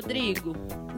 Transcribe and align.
Rodrigo, 0.00 0.56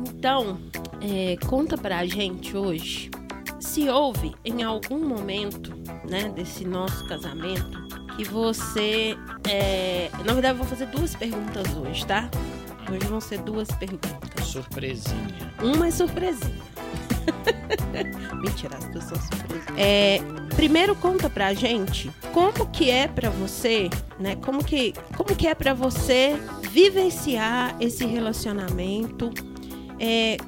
então, 0.09 0.61
é, 1.01 1.37
conta 1.47 1.77
pra 1.77 2.07
gente 2.07 2.57
hoje 2.57 3.11
se 3.59 3.89
houve 3.89 4.33
em 4.45 4.63
algum 4.63 4.99
momento, 5.05 5.73
né, 6.09 6.33
desse 6.35 6.65
nosso 6.65 7.05
casamento, 7.09 7.83
que 8.17 8.25
você. 8.25 9.17
É... 9.49 10.09
Na 10.25 10.35
verdade, 10.35 10.55
eu 10.55 10.59
vou 10.59 10.67
fazer 10.67 10.87
duas 10.87 11.17
perguntas 11.17 11.67
hoje, 11.77 12.07
tá? 12.07 12.31
Hoje 12.89 13.07
vão 13.07 13.21
ser 13.21 13.39
duas 13.41 13.69
perguntas. 13.73 14.47
Surpresinha. 14.47 15.53
Uma 15.61 15.89
é 15.89 15.91
surpresinha. 15.91 16.63
Mentira, 18.41 18.77
as 18.77 18.85
pessoas 18.87 19.21
surpresas. 19.21 19.67
É, 19.77 20.19
primeiro 20.55 20.95
conta 20.95 21.29
pra 21.29 21.55
gente 21.55 22.11
como 22.33 22.67
que 22.67 22.91
é 22.91 23.09
pra 23.09 23.31
você, 23.31 23.91
né? 24.19 24.37
Como 24.37 24.63
que, 24.63 24.93
como 25.17 25.35
que 25.35 25.49
é 25.49 25.55
pra 25.55 25.75
você 25.75 26.39
vivenciar 26.73 27.77
esse 27.79 28.07
relacionamento. 28.07 29.31
É, 30.01 30.39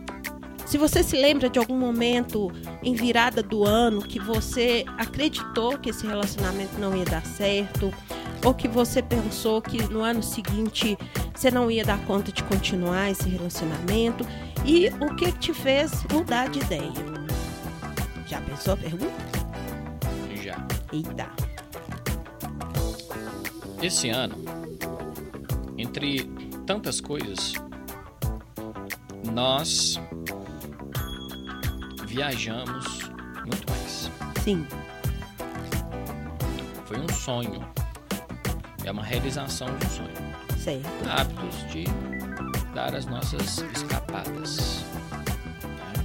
se 0.64 0.78
você 0.78 1.02
se 1.02 1.16
lembra 1.16 1.50
de 1.50 1.58
algum 1.58 1.78
momento 1.78 2.50
em 2.82 2.94
virada 2.94 3.42
do 3.42 3.62
ano 3.62 4.00
que 4.00 4.18
você 4.18 4.84
acreditou 4.96 5.78
que 5.78 5.90
esse 5.90 6.06
relacionamento 6.06 6.78
não 6.78 6.96
ia 6.96 7.04
dar 7.04 7.24
certo, 7.26 7.92
ou 8.42 8.54
que 8.54 8.66
você 8.66 9.02
pensou 9.02 9.60
que 9.60 9.82
no 9.84 10.00
ano 10.00 10.22
seguinte 10.22 10.96
você 11.34 11.50
não 11.50 11.70
ia 11.70 11.84
dar 11.84 11.98
conta 12.06 12.32
de 12.32 12.42
continuar 12.44 13.10
esse 13.10 13.28
relacionamento, 13.28 14.26
e 14.64 14.88
o 15.00 15.14
que 15.14 15.30
te 15.30 15.52
fez 15.52 15.92
mudar 16.10 16.48
de 16.48 16.58
ideia? 16.60 16.92
Já 18.26 18.40
pensou 18.40 18.72
a 18.72 18.76
pergunta? 18.78 19.12
Já. 20.42 20.66
Eita. 20.90 21.28
Esse 23.82 24.08
ano, 24.08 24.36
entre 25.76 26.24
tantas 26.66 27.00
coisas, 27.00 27.54
nós 29.32 29.98
viajamos 32.06 33.10
muito 33.46 33.70
mais. 33.70 34.10
Sim. 34.42 34.66
Foi 36.84 36.98
um 36.98 37.08
sonho. 37.08 37.66
É 38.84 38.90
uma 38.90 39.02
realização 39.02 39.66
de 39.78 39.86
um 39.86 39.90
sonho. 39.90 40.34
Certo. 40.58 40.86
Hábitos 41.08 41.70
de 41.70 41.84
dar 42.74 42.94
as 42.94 43.06
nossas 43.06 43.58
escapadas. 43.58 44.84
né? 45.10 46.04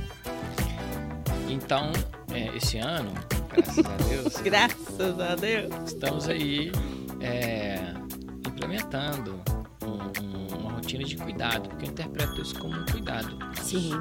Então, 1.50 1.92
é, 2.32 2.56
esse 2.56 2.78
ano, 2.78 3.12
graças 3.52 3.86
a 3.86 3.96
Deus, 4.08 4.38
Graças 4.42 5.20
a 5.20 5.36
Deus. 5.36 5.74
estamos 5.86 6.28
aí 6.30 6.72
é, 7.20 7.94
implementando 8.48 9.42
rotina 10.90 11.04
de 11.04 11.18
cuidado, 11.18 11.70
porque 11.70 11.86
eu 11.86 11.90
interpreto 11.90 12.42
isso 12.42 12.58
como 12.58 12.76
um 12.76 12.86
cuidado. 12.86 13.38
Sim. 13.62 13.92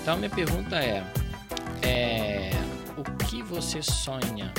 Então, 0.00 0.16
minha 0.16 0.30
pergunta 0.30 0.76
é, 0.76 1.04
é, 1.82 2.50
o 2.96 3.02
que 3.26 3.42
você 3.42 3.82
sonha 3.82 4.52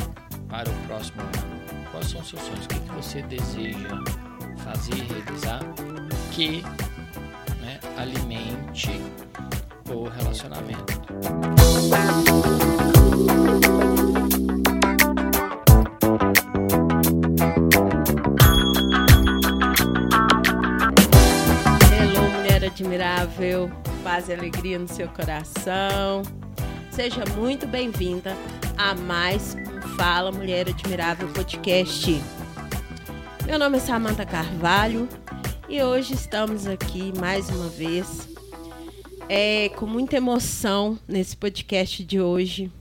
para 0.47 0.69
o 0.69 0.73
próximo 0.85 1.21
ano? 1.21 1.85
Quais 1.91 2.07
são 2.09 2.21
os 2.21 2.29
seus 2.29 2.41
sonhos? 2.43 2.65
O 2.65 2.67
que, 2.67 2.79
que 2.79 2.91
você 2.91 3.23
deseja 3.23 4.03
fazer, 4.63 4.95
realizar 5.05 5.59
que 6.31 6.61
né, 7.61 7.79
alimente 7.97 8.91
o 9.89 10.07
relacionamento? 10.07 11.01
Admirável, 22.77 23.71
paz 24.03 24.29
e 24.29 24.33
alegria 24.33 24.77
no 24.77 24.87
seu 24.87 25.07
coração. 25.07 26.21
Seja 26.91 27.25
muito 27.35 27.65
bem-vinda 27.65 28.37
a 28.77 28.93
mais 28.93 29.55
um 29.55 29.81
Fala 29.95 30.31
Mulher 30.31 30.69
Admirável 30.69 31.27
podcast. 31.29 32.21
Meu 33.47 33.57
nome 33.57 33.77
é 33.77 33.79
Samantha 33.79 34.27
Carvalho 34.27 35.09
e 35.67 35.81
hoje 35.81 36.13
estamos 36.13 36.67
aqui 36.67 37.11
mais 37.17 37.49
uma 37.49 37.67
vez 37.67 38.29
é, 39.27 39.69
com 39.69 39.87
muita 39.87 40.17
emoção 40.17 40.99
nesse 41.07 41.35
podcast 41.35 42.03
de 42.03 42.21
hoje, 42.21 42.71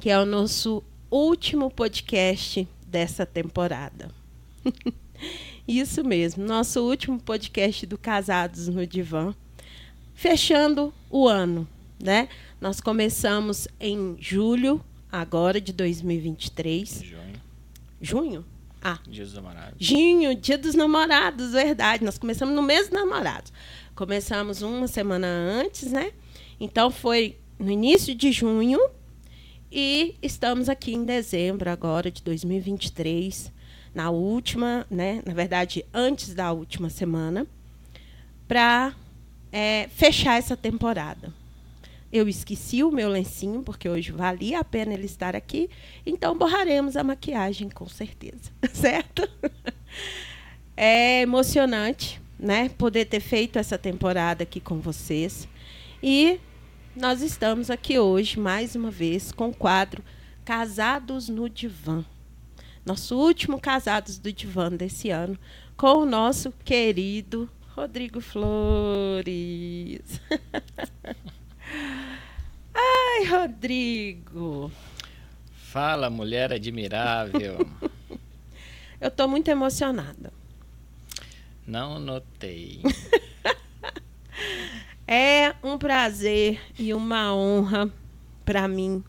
que 0.00 0.08
é 0.08 0.18
o 0.18 0.24
nosso 0.24 0.82
último 1.10 1.70
podcast 1.70 2.66
dessa 2.86 3.26
temporada. 3.26 4.10
Isso 5.66 6.04
mesmo, 6.04 6.44
nosso 6.44 6.80
último 6.82 7.20
podcast 7.20 7.84
do 7.86 7.98
Casados 7.98 8.68
no 8.68 8.86
Divã, 8.86 9.34
fechando 10.14 10.94
o 11.10 11.26
ano, 11.26 11.66
né? 12.00 12.28
Nós 12.60 12.80
começamos 12.80 13.66
em 13.80 14.16
julho, 14.20 14.80
agora 15.10 15.60
de 15.60 15.72
2023. 15.72 17.02
Junho, 17.02 17.40
Junho? 18.00 18.44
Ah, 18.80 19.00
Dia 19.08 19.24
dos 19.24 19.34
Namorados. 19.34 19.74
junho, 19.80 20.34
dia 20.36 20.56
dos 20.56 20.74
namorados, 20.76 21.50
verdade. 21.52 22.04
Nós 22.04 22.18
começamos 22.18 22.54
no 22.54 22.62
mês 22.62 22.88
dos 22.88 22.96
namorados. 22.96 23.52
Começamos 23.96 24.62
uma 24.62 24.86
semana 24.86 25.26
antes, 25.26 25.90
né? 25.90 26.12
Então 26.60 26.90
foi 26.90 27.36
no 27.58 27.70
início 27.70 28.14
de 28.14 28.30
junho 28.30 28.78
e 29.72 30.14
estamos 30.22 30.68
aqui 30.68 30.92
em 30.94 31.04
dezembro 31.04 31.68
agora 31.68 32.10
de 32.10 32.22
2023, 32.22 33.50
na 33.96 34.10
última, 34.10 34.86
né? 34.90 35.22
Na 35.24 35.32
verdade, 35.32 35.82
antes 35.92 36.34
da 36.34 36.52
última 36.52 36.90
semana, 36.90 37.46
para 38.46 38.94
fechar 39.90 40.36
essa 40.36 40.54
temporada. 40.54 41.32
Eu 42.12 42.28
esqueci 42.28 42.84
o 42.84 42.90
meu 42.90 43.08
lencinho, 43.08 43.62
porque 43.62 43.88
hoje 43.88 44.12
valia 44.12 44.60
a 44.60 44.64
pena 44.64 44.92
ele 44.92 45.06
estar 45.06 45.34
aqui. 45.34 45.70
Então, 46.04 46.36
borraremos 46.36 46.94
a 46.94 47.02
maquiagem, 47.02 47.70
com 47.70 47.88
certeza. 47.88 48.52
Certo? 48.70 49.26
É 50.76 51.22
emocionante, 51.22 52.20
né? 52.38 52.68
Poder 52.68 53.06
ter 53.06 53.20
feito 53.20 53.58
essa 53.58 53.78
temporada 53.78 54.42
aqui 54.42 54.60
com 54.60 54.78
vocês. 54.78 55.48
E 56.02 56.38
nós 56.94 57.22
estamos 57.22 57.70
aqui 57.70 57.98
hoje, 57.98 58.38
mais 58.38 58.76
uma 58.76 58.90
vez, 58.90 59.32
com 59.32 59.48
o 59.48 59.54
quadro 59.54 60.04
Casados 60.44 61.30
no 61.30 61.48
Divã. 61.48 62.04
Nosso 62.86 63.18
último 63.18 63.60
Casados 63.60 64.16
do 64.16 64.32
Divã 64.32 64.70
desse 64.70 65.10
ano, 65.10 65.36
com 65.76 66.02
o 66.02 66.06
nosso 66.06 66.52
querido 66.64 67.50
Rodrigo 67.74 68.20
Flores. 68.20 70.00
Ai, 72.72 73.24
Rodrigo. 73.28 74.70
Fala, 75.52 76.08
mulher 76.08 76.52
admirável. 76.52 77.58
Eu 79.00 79.10
tô 79.10 79.26
muito 79.26 79.48
emocionada. 79.48 80.32
Não 81.66 81.98
notei. 81.98 82.80
É 85.08 85.54
um 85.62 85.78
prazer 85.78 86.60
e 86.76 86.92
uma 86.92 87.32
honra 87.32 87.88
para 88.44 88.66
mim 88.66 89.04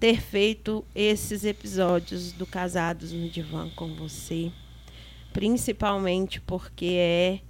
ter 0.00 0.18
feito 0.18 0.82
esses 0.94 1.44
episódios 1.44 2.32
do 2.32 2.46
Casados 2.46 3.12
no 3.12 3.28
Divã 3.28 3.68
com 3.76 3.94
você, 3.94 4.50
principalmente 5.30 6.40
porque 6.40 6.86
é 6.86 7.40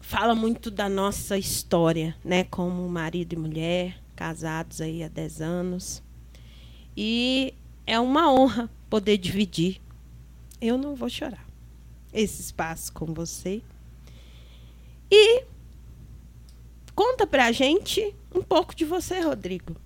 fala 0.00 0.34
muito 0.34 0.70
da 0.70 0.88
nossa 0.88 1.36
história, 1.36 2.16
né, 2.24 2.42
como 2.44 2.88
marido 2.88 3.34
e 3.34 3.36
mulher, 3.36 4.02
casados 4.16 4.80
aí 4.80 5.02
há 5.02 5.08
10 5.08 5.42
anos. 5.42 6.02
E 6.96 7.52
é 7.86 8.00
uma 8.00 8.32
honra 8.32 8.70
poder 8.88 9.18
dividir. 9.18 9.82
Eu 10.62 10.78
não 10.78 10.94
vou 10.94 11.10
chorar. 11.10 11.46
Esse 12.10 12.40
espaço 12.40 12.90
com 12.94 13.12
você. 13.12 13.60
E 15.10 15.44
conta 16.94 17.26
pra 17.26 17.52
gente 17.52 18.14
um 18.34 18.42
pouco 18.42 18.74
de 18.74 18.86
você, 18.86 19.20
Rodrigo. 19.20 19.76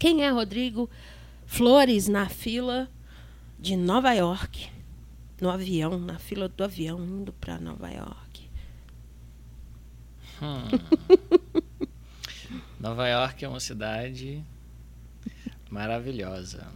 Quem 0.00 0.24
é 0.24 0.30
Rodrigo 0.30 0.88
Flores 1.46 2.08
na 2.08 2.26
fila 2.26 2.88
de 3.58 3.76
Nova 3.76 4.14
York? 4.14 4.72
No 5.38 5.50
avião, 5.50 5.98
na 5.98 6.18
fila 6.18 6.48
do 6.48 6.64
avião, 6.64 7.04
indo 7.04 7.34
pra 7.34 7.60
Nova 7.60 7.90
York. 7.90 8.48
Hum. 10.40 10.64
Nova 12.80 13.06
York 13.08 13.44
é 13.44 13.48
uma 13.48 13.60
cidade 13.60 14.42
maravilhosa 15.68 16.66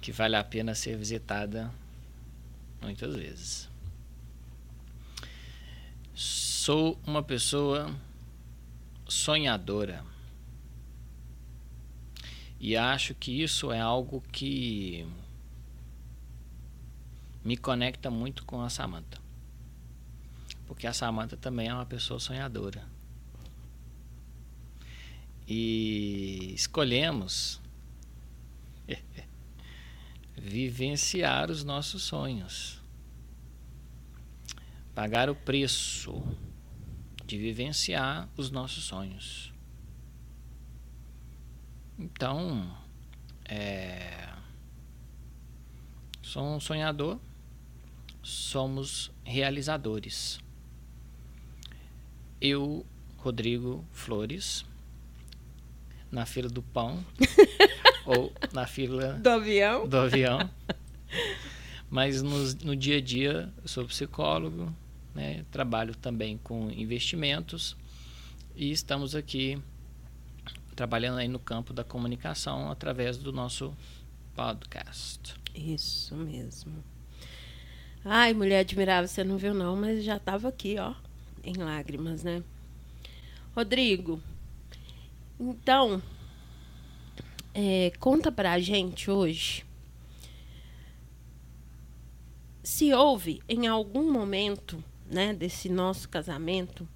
que 0.00 0.12
vale 0.12 0.36
a 0.36 0.42
pena 0.42 0.74
ser 0.74 0.96
visitada 0.96 1.70
muitas 2.80 3.14
vezes. 3.14 3.68
Sou 6.14 6.98
uma 7.06 7.22
pessoa 7.22 7.94
sonhadora 9.06 10.15
e 12.58 12.76
acho 12.76 13.14
que 13.14 13.42
isso 13.42 13.70
é 13.70 13.80
algo 13.80 14.20
que 14.32 15.06
me 17.44 17.56
conecta 17.56 18.10
muito 18.10 18.44
com 18.44 18.60
a 18.60 18.68
Samantha. 18.68 19.24
porque 20.66 20.86
a 20.86 20.92
Samantha 20.92 21.36
também 21.36 21.68
é 21.68 21.74
uma 21.74 21.86
pessoa 21.86 22.18
sonhadora. 22.18 22.84
E 25.46 26.52
escolhemos 26.54 27.60
vivenciar 30.36 31.50
os 31.52 31.62
nossos 31.62 32.02
sonhos. 32.02 32.82
Pagar 34.92 35.30
o 35.30 35.36
preço 35.36 36.20
de 37.24 37.38
vivenciar 37.38 38.28
os 38.36 38.50
nossos 38.50 38.82
sonhos. 38.82 39.52
Então, 41.98 42.70
é, 43.46 44.28
sou 46.22 46.44
um 46.44 46.60
sonhador, 46.60 47.18
somos 48.22 49.10
realizadores. 49.24 50.38
Eu, 52.38 52.84
Rodrigo 53.16 53.82
Flores, 53.92 54.64
na 56.10 56.26
fila 56.26 56.50
do 56.50 56.62
pão 56.62 57.02
ou 58.04 58.30
na 58.52 58.66
fila 58.66 59.14
do 59.14 59.30
avião. 59.30 59.88
Do 59.88 59.96
avião. 59.96 60.50
Mas 61.88 62.20
no, 62.20 62.36
no 62.62 62.76
dia 62.76 62.98
a 62.98 63.00
dia 63.00 63.52
sou 63.64 63.86
psicólogo, 63.86 64.74
né? 65.14 65.46
trabalho 65.50 65.94
também 65.96 66.36
com 66.36 66.70
investimentos 66.70 67.74
e 68.54 68.70
estamos 68.70 69.14
aqui 69.14 69.58
trabalhando 70.76 71.18
aí 71.18 71.26
no 71.26 71.38
campo 71.38 71.72
da 71.72 71.82
comunicação 71.82 72.70
através 72.70 73.16
do 73.16 73.32
nosso 73.32 73.74
podcast. 74.34 75.34
Isso 75.54 76.14
mesmo. 76.14 76.84
Ai, 78.04 78.34
mulher 78.34 78.60
admirável, 78.60 79.08
você 79.08 79.24
não 79.24 79.38
viu 79.38 79.54
não, 79.54 79.74
mas 79.74 80.04
já 80.04 80.16
estava 80.16 80.48
aqui, 80.48 80.76
ó, 80.78 80.94
em 81.42 81.54
lágrimas, 81.54 82.22
né? 82.22 82.44
Rodrigo, 83.54 84.20
então, 85.40 86.02
é, 87.54 87.90
conta 87.98 88.30
pra 88.30 88.60
gente 88.60 89.10
hoje 89.10 89.64
se 92.62 92.92
houve 92.92 93.40
em 93.48 93.66
algum 93.66 94.12
momento, 94.12 94.82
né, 95.08 95.32
desse 95.32 95.68
nosso 95.68 96.08
casamento, 96.08 96.86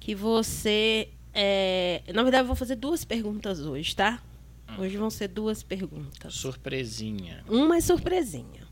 que 0.00 0.14
você 0.14 1.10
é, 1.34 2.02
na 2.12 2.22
verdade, 2.22 2.42
eu 2.42 2.46
vou 2.46 2.56
fazer 2.56 2.76
duas 2.76 3.04
perguntas 3.04 3.60
hoje, 3.60 3.94
tá? 3.94 4.22
Hum. 4.68 4.82
Hoje 4.82 4.96
vão 4.96 5.10
ser 5.10 5.28
duas 5.28 5.62
perguntas. 5.62 6.34
Surpresinha. 6.34 7.44
Uma 7.48 7.76
é 7.76 7.80
surpresinha. 7.80 8.66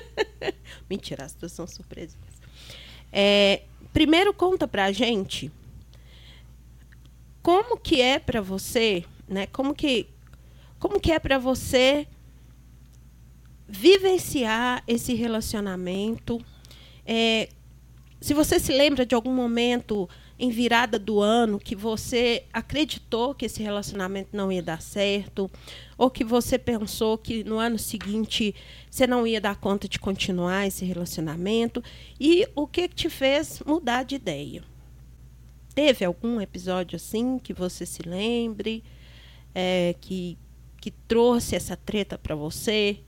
Mentira, 0.88 1.24
as 1.24 1.34
duas 1.34 1.52
são 1.52 1.66
surpresinhas. 1.66 2.36
É, 3.12 3.62
primeiro, 3.92 4.32
conta 4.34 4.68
pra 4.68 4.92
gente 4.92 5.50
como 7.46 7.78
que 7.78 8.00
é 8.00 8.18
para 8.18 8.40
você, 8.40 9.04
né? 9.28 9.46
Como 9.46 9.72
que, 9.72 10.08
como 10.80 10.98
que 10.98 11.12
é 11.12 11.18
para 11.20 11.38
você 11.38 12.08
vivenciar 13.68 14.82
esse 14.84 15.14
relacionamento? 15.14 16.44
É, 17.06 17.48
se 18.20 18.34
você 18.34 18.58
se 18.58 18.72
lembra 18.72 19.06
de 19.06 19.14
algum 19.14 19.32
momento 19.32 20.08
em 20.38 20.50
virada 20.50 20.98
do 20.98 21.20
ano 21.20 21.58
que 21.58 21.74
você 21.74 22.44
acreditou 22.52 23.34
que 23.34 23.46
esse 23.46 23.62
relacionamento 23.62 24.36
não 24.36 24.52
ia 24.52 24.62
dar 24.62 24.82
certo, 24.82 25.50
ou 25.96 26.10
que 26.10 26.22
você 26.22 26.58
pensou 26.58 27.16
que 27.16 27.42
no 27.42 27.58
ano 27.58 27.78
seguinte 27.78 28.54
você 28.90 29.06
não 29.06 29.26
ia 29.26 29.40
dar 29.40 29.56
conta 29.56 29.88
de 29.88 29.98
continuar 29.98 30.66
esse 30.66 30.84
relacionamento, 30.84 31.82
e 32.20 32.46
o 32.54 32.66
que 32.66 32.88
te 32.88 33.08
fez 33.08 33.62
mudar 33.64 34.02
de 34.02 34.16
ideia? 34.16 34.62
Teve 35.74 36.04
algum 36.04 36.40
episódio 36.40 36.96
assim 36.96 37.38
que 37.38 37.52
você 37.52 37.86
se 37.86 38.02
lembre, 38.02 38.84
é, 39.54 39.94
que, 40.00 40.36
que 40.80 40.90
trouxe 40.90 41.56
essa 41.56 41.76
treta 41.76 42.18
para 42.18 42.34
você, 42.34 43.00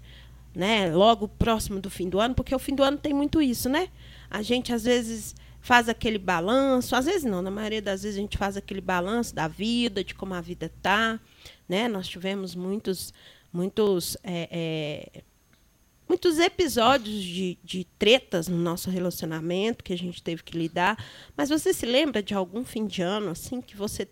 né? 0.54 0.90
Logo 0.94 1.28
próximo 1.28 1.80
do 1.80 1.90
fim 1.90 2.08
do 2.08 2.18
ano, 2.18 2.34
porque 2.34 2.54
o 2.54 2.58
fim 2.58 2.74
do 2.74 2.82
ano 2.82 2.96
tem 2.96 3.12
muito 3.12 3.40
isso, 3.40 3.68
né? 3.68 3.88
A 4.30 4.42
gente 4.42 4.72
às 4.72 4.84
vezes 4.84 5.34
faz 5.60 5.88
aquele 5.88 6.18
balanço, 6.18 6.94
às 6.94 7.06
vezes 7.06 7.24
não, 7.24 7.42
na 7.42 7.50
maioria 7.50 7.82
das 7.82 8.02
vezes 8.02 8.18
a 8.18 8.20
gente 8.20 8.38
faz 8.38 8.56
aquele 8.56 8.80
balanço 8.80 9.34
da 9.34 9.48
vida, 9.48 10.02
de 10.02 10.14
como 10.14 10.34
a 10.34 10.40
vida 10.40 10.72
tá, 10.80 11.20
né? 11.68 11.88
Nós 11.88 12.08
tivemos 12.08 12.54
muitos, 12.54 13.12
muitos, 13.52 14.16
é, 14.22 14.48
é, 14.50 15.22
muitos 16.08 16.38
episódios 16.38 17.22
de, 17.22 17.58
de 17.62 17.84
tretas 17.98 18.48
no 18.48 18.56
nosso 18.56 18.90
relacionamento 18.90 19.84
que 19.84 19.92
a 19.92 19.98
gente 19.98 20.22
teve 20.22 20.42
que 20.42 20.56
lidar. 20.56 20.96
Mas 21.36 21.48
você 21.48 21.74
se 21.74 21.84
lembra 21.84 22.22
de 22.22 22.34
algum 22.34 22.64
fim 22.64 22.86
de 22.86 23.02
ano 23.02 23.30
assim 23.30 23.60
que 23.60 23.76
você 23.76 24.08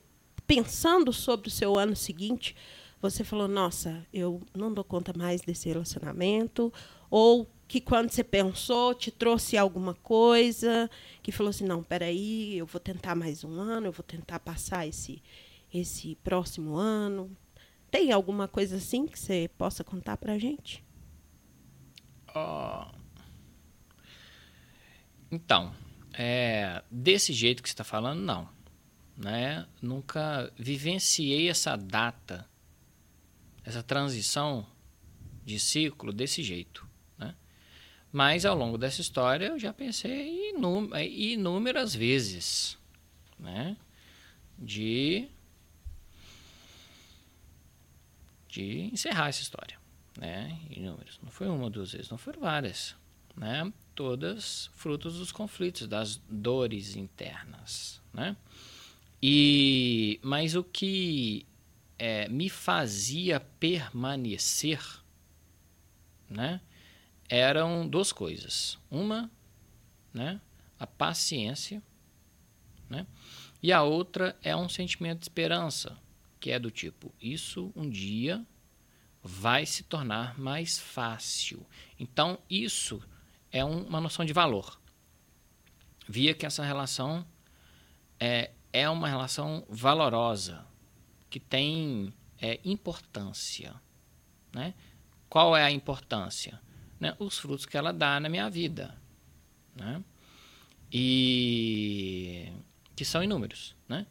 pensando 0.47 1.13
sobre 1.13 1.49
o 1.49 1.51
seu 1.51 1.79
ano 1.79 1.97
seguinte, 1.97 2.55
você 3.01 3.25
falou: 3.25 3.49
"Nossa, 3.49 4.07
eu 4.13 4.43
não 4.55 4.73
dou 4.73 4.85
conta 4.85 5.13
mais 5.17 5.41
desse 5.41 5.69
relacionamento", 5.69 6.73
ou 7.11 7.49
que 7.69 7.81
quando 7.81 8.11
você 8.11 8.23
pensou 8.23 8.95
te 8.95 9.11
trouxe 9.11 9.57
alguma 9.57 9.95
coisa 9.95 10.89
que 11.23 11.33
falou 11.33 11.51
assim 11.51 11.65
não 11.65 11.83
peraí 11.83 12.59
eu 12.59 12.67
vou 12.67 12.81
tentar 12.81 13.15
mais 13.15 13.43
um 13.43 13.59
ano 13.59 13.87
eu 13.87 13.93
vou 13.93 14.05
tentar 14.05 14.39
passar 14.41 14.87
esse 14.87 15.23
esse 15.73 16.15
próximo 16.17 16.77
ano. 16.77 17.37
Tem 17.91 18.13
alguma 18.13 18.49
coisa 18.49 18.77
assim 18.77 19.07
que 19.07 19.19
você 19.19 19.51
possa 19.59 19.83
contar 19.85 20.17
para 20.17 20.39
gente? 20.39 20.85
Oh. 22.35 22.87
então 25.31 25.75
é, 26.13 26.83
desse 26.91 27.33
jeito 27.33 27.63
que 27.63 27.69
você 27.69 27.73
está 27.73 27.85
falando 27.85 28.21
não 28.21 28.49
né? 29.17 29.67
Nunca 29.81 30.53
vivenciei 30.59 31.49
essa 31.49 31.75
data 31.77 32.47
essa 33.65 33.83
transição 33.83 34.67
de 35.45 35.59
ciclo 35.59 36.13
desse 36.13 36.43
jeito 36.43 36.86
mas 38.13 38.45
ao 38.45 38.57
longo 38.57 38.79
dessa 38.79 39.01
história 39.01 39.47
eu 39.47 39.59
já 39.59 39.73
pensei 39.73 40.53
inúmeras 40.53 41.95
vezes, 41.95 42.79
né? 43.39 43.77
De, 44.59 45.29
de 48.49 48.91
encerrar 48.93 49.29
essa 49.29 49.43
história, 49.43 49.79
né? 50.19 50.59
Inúmeras. 50.71 51.19
Não 51.23 51.31
foi 51.31 51.49
uma 51.49 51.69
duas 51.69 51.93
vezes, 51.93 52.11
não 52.11 52.19
foram 52.19 52.41
várias, 52.41 52.97
né? 53.37 53.71
Todas 53.95 54.71
frutos 54.75 55.19
dos 55.19 55.31
conflitos, 55.31 55.87
das 55.87 56.17
dores 56.29 56.97
internas, 56.97 58.01
né? 58.13 58.37
E, 59.23 60.21
mas 60.23 60.55
o 60.55 60.63
que 60.63 61.47
é, 61.99 62.29
me 62.29 62.49
fazia 62.49 63.41
permanecer, 63.41 64.81
né? 66.29 66.61
Eram 67.29 67.87
duas 67.89 68.13
coisas. 68.13 68.79
Uma, 68.91 69.31
né, 70.13 70.41
a 70.79 70.87
paciência, 70.87 71.83
né? 72.89 73.07
E 73.63 73.73
a 73.73 73.83
outra 73.83 74.37
é 74.43 74.55
um 74.55 74.69
sentimento 74.69 75.21
de 75.21 75.25
esperança, 75.25 75.99
que 76.39 76.51
é 76.51 76.59
do 76.59 76.71
tipo, 76.71 77.13
isso 77.21 77.73
um 77.75 77.89
dia 77.89 78.47
vai 79.23 79.67
se 79.67 79.83
tornar 79.83 80.39
mais 80.39 80.79
fácil. 80.79 81.67
Então, 81.99 82.39
isso 82.49 83.03
é 83.51 83.65
um, 83.65 83.83
uma 83.83 84.01
noção 84.01 84.25
de 84.25 84.33
valor. 84.33 84.81
Via 86.09 86.33
que 86.35 86.47
essa 86.47 86.65
relação 86.65 87.27
é, 88.21 88.53
é 88.73 88.89
uma 88.89 89.09
relação 89.09 89.67
valorosa, 89.69 90.65
que 91.29 91.41
tem 91.41 92.15
é, 92.41 92.61
importância. 92.65 93.75
Né? 94.53 94.75
Qual 95.29 95.57
é 95.57 95.65
a 95.65 95.71
importância? 95.71 96.61
Né, 96.99 97.15
os 97.19 97.39
frutos 97.39 97.67
que 97.67 97.77
ela 97.77 97.93
dá 97.93 98.19
na 98.21 98.29
minha 98.29 98.49
vida. 98.49 98.97
Né? 99.75 100.03
E 100.93 102.53
que 102.95 103.05
são 103.05 103.23
inúmeros. 103.23 103.77
Né? 103.89 104.07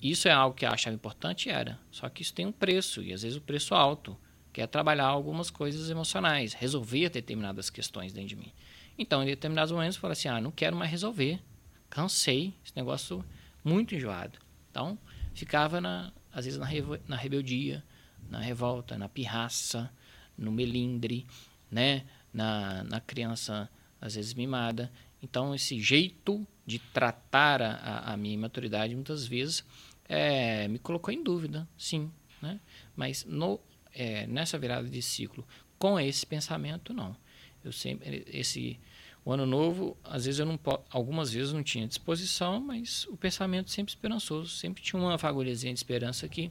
Isso 0.00 0.26
é 0.26 0.32
algo 0.32 0.56
que 0.56 0.64
eu 0.64 0.70
achava 0.70 0.94
importante, 0.94 1.50
era. 1.50 1.78
Só 1.90 2.08
que 2.08 2.22
isso 2.22 2.34
tem 2.34 2.46
um 2.46 2.52
preço, 2.52 3.02
e 3.02 3.12
às 3.12 3.22
vezes 3.22 3.36
o 3.36 3.40
um 3.40 3.44
preço 3.44 3.74
alto, 3.74 4.16
que 4.52 4.60
é 4.60 4.66
trabalhar 4.66 5.06
algumas 5.06 5.50
coisas 5.50 5.88
emocionais, 5.90 6.52
resolver 6.52 7.08
determinadas 7.08 7.70
questões 7.70 8.12
dentro 8.12 8.30
de 8.30 8.36
mim. 8.36 8.52
Então, 8.98 9.22
em 9.22 9.26
determinados 9.26 9.72
momentos, 9.72 9.96
eu 9.96 10.00
falei 10.00 10.12
assim: 10.12 10.28
ah, 10.28 10.40
não 10.40 10.50
quero 10.50 10.76
mais 10.76 10.90
resolver. 10.90 11.40
Cansei, 11.88 12.54
esse 12.64 12.74
negócio 12.74 13.24
muito 13.64 13.94
enjoado. 13.94 14.38
Então, 14.70 14.98
ficava, 15.34 15.80
na, 15.80 16.12
às 16.32 16.44
vezes, 16.44 16.58
na, 16.58 16.66
na 17.06 17.16
rebeldia, 17.16 17.84
na 18.28 18.40
revolta, 18.40 18.98
na 18.98 19.08
pirraça, 19.08 19.90
no 20.36 20.50
melindre, 20.50 21.26
né? 21.72 22.04
Na, 22.32 22.84
na 22.84 23.00
criança, 23.00 23.68
às 24.00 24.14
vezes, 24.14 24.34
mimada. 24.34 24.92
Então, 25.20 25.54
esse 25.54 25.80
jeito 25.80 26.46
de 26.64 26.78
tratar 26.78 27.60
a, 27.60 28.12
a 28.12 28.16
minha 28.16 28.34
imaturidade, 28.34 28.94
muitas 28.94 29.26
vezes, 29.26 29.64
é, 30.08 30.68
me 30.68 30.78
colocou 30.78 31.12
em 31.12 31.22
dúvida, 31.22 31.68
sim. 31.76 32.10
Né? 32.40 32.60
Mas 32.94 33.24
no, 33.24 33.58
é, 33.92 34.26
nessa 34.26 34.58
virada 34.58 34.88
de 34.88 35.00
ciclo, 35.02 35.46
com 35.78 35.98
esse 35.98 36.24
pensamento, 36.26 36.92
não. 36.92 37.16
Eu 37.64 37.72
sempre, 37.72 38.24
esse, 38.28 38.78
O 39.24 39.30
ano 39.32 39.46
novo, 39.46 39.96
às 40.02 40.24
vezes 40.24 40.40
eu 40.40 40.46
não 40.46 40.58
algumas 40.90 41.32
vezes 41.32 41.52
não 41.52 41.62
tinha 41.62 41.86
disposição, 41.86 42.60
mas 42.60 43.06
o 43.06 43.16
pensamento 43.16 43.70
sempre 43.70 43.92
esperançoso, 43.92 44.50
sempre 44.50 44.82
tinha 44.82 45.00
uma 45.00 45.16
fagulhazinha 45.16 45.72
de 45.72 45.78
esperança 45.78 46.28
que 46.28 46.50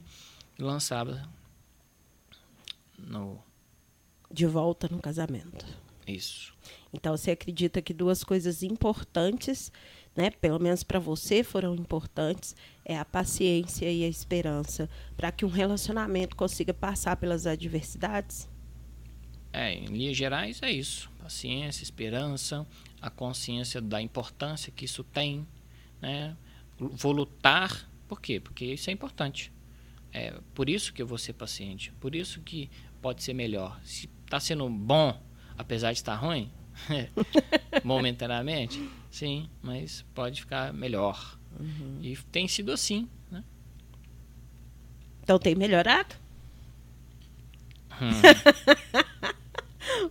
lançava 0.58 1.30
no 2.98 3.44
de 4.32 4.46
volta 4.46 4.88
no 4.90 5.00
casamento. 5.00 5.66
Isso. 6.08 6.54
Então 6.94 7.16
você 7.16 7.32
acredita 7.32 7.82
que 7.82 7.94
duas 7.94 8.24
coisas 8.24 8.64
importantes, 8.64 9.72
né, 10.16 10.30
pelo 10.30 10.60
menos 10.60 10.84
para 10.84 11.00
você 11.00 11.44
foram 11.44 11.76
importantes, 11.76 12.56
é 12.84 12.98
a 12.98 13.06
paciência 13.06 13.90
e 13.92 14.04
a 14.04 14.08
esperança 14.08 14.90
para 15.16 15.32
que 15.32 15.46
um 15.46 15.50
relacionamento 15.50 16.36
consiga 16.36 16.74
passar 16.74 17.16
pelas 17.16 17.48
adversidades? 17.48 18.50
É, 19.54 19.74
em 19.74 19.86
linhas 19.86 20.18
gerais 20.18 20.62
é 20.62 20.72
isso. 20.72 21.10
Paciência, 21.20 21.84
esperança, 21.84 22.66
a 23.02 23.10
consciência 23.10 23.82
da 23.82 24.02
importância 24.02 24.72
que 24.72 24.86
isso 24.86 25.04
tem, 25.04 25.46
né? 26.02 26.36
Vou 26.78 27.12
lutar, 27.12 27.90
por 28.08 28.20
quê? 28.20 28.40
Porque 28.40 28.66
isso 28.66 28.90
é 28.90 28.94
importante. 28.94 29.52
É 30.14 30.34
por 30.54 30.68
isso 30.68 30.92
que 30.92 31.02
eu 31.02 31.08
vou 31.08 31.18
ser 31.18 31.34
paciente, 31.34 31.94
por 32.00 32.16
isso 32.16 32.42
que 32.42 32.70
pode 33.02 33.24
ser 33.24 33.34
melhor. 33.34 33.80
Se 33.84 34.10
está 34.32 34.40
sendo 34.40 34.70
bom, 34.70 35.22
apesar 35.58 35.92
de 35.92 36.00
estar 36.00 36.16
ruim, 36.16 36.50
momentaneamente, 37.84 38.90
sim, 39.10 39.50
mas 39.62 40.06
pode 40.16 40.40
ficar 40.40 40.74
melhor. 40.74 41.38
Uhum. 41.60 42.00
E 42.02 42.16
tem 42.32 42.48
sido 42.48 42.72
assim, 42.72 43.10
né? 43.30 43.44
Então 45.22 45.38
tem 45.38 45.54
melhorado? 45.54 46.16
Hum. 48.02 48.22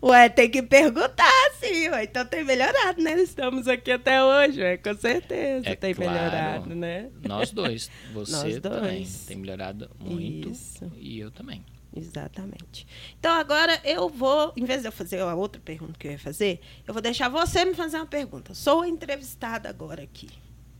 Ué, 0.06 0.28
tem 0.28 0.50
que 0.50 0.62
perguntar, 0.62 1.50
sim. 1.58 1.88
Ué. 1.88 2.04
Então 2.04 2.26
tem 2.26 2.44
melhorado, 2.44 3.02
né? 3.02 3.14
Estamos 3.22 3.66
aqui 3.66 3.90
até 3.90 4.22
hoje, 4.22 4.60
ué, 4.60 4.76
com 4.76 4.94
certeza 4.94 5.66
é 5.66 5.74
tem 5.74 5.94
claro, 5.94 6.12
melhorado, 6.12 6.74
né? 6.74 7.10
Nós 7.26 7.50
dois. 7.50 7.90
Você 8.12 8.32
nós 8.32 8.58
dois. 8.58 8.60
também 8.60 9.06
tem 9.26 9.36
melhorado 9.38 9.90
muito. 9.98 10.50
Isso. 10.50 10.92
E 10.98 11.18
eu 11.18 11.30
também. 11.30 11.64
Exatamente. 11.94 12.86
Então 13.18 13.32
agora 13.32 13.80
eu 13.84 14.08
vou, 14.08 14.52
em 14.56 14.64
vez 14.64 14.82
de 14.82 14.88
eu 14.88 14.92
fazer 14.92 15.20
a 15.20 15.34
outra 15.34 15.60
pergunta 15.60 15.98
que 15.98 16.06
eu 16.06 16.12
ia 16.12 16.18
fazer, 16.18 16.60
eu 16.86 16.94
vou 16.94 17.02
deixar 17.02 17.28
você 17.28 17.64
me 17.64 17.74
fazer 17.74 17.96
uma 17.96 18.06
pergunta. 18.06 18.54
Sou 18.54 18.84
entrevistada 18.84 19.68
agora 19.68 20.02
aqui. 20.02 20.28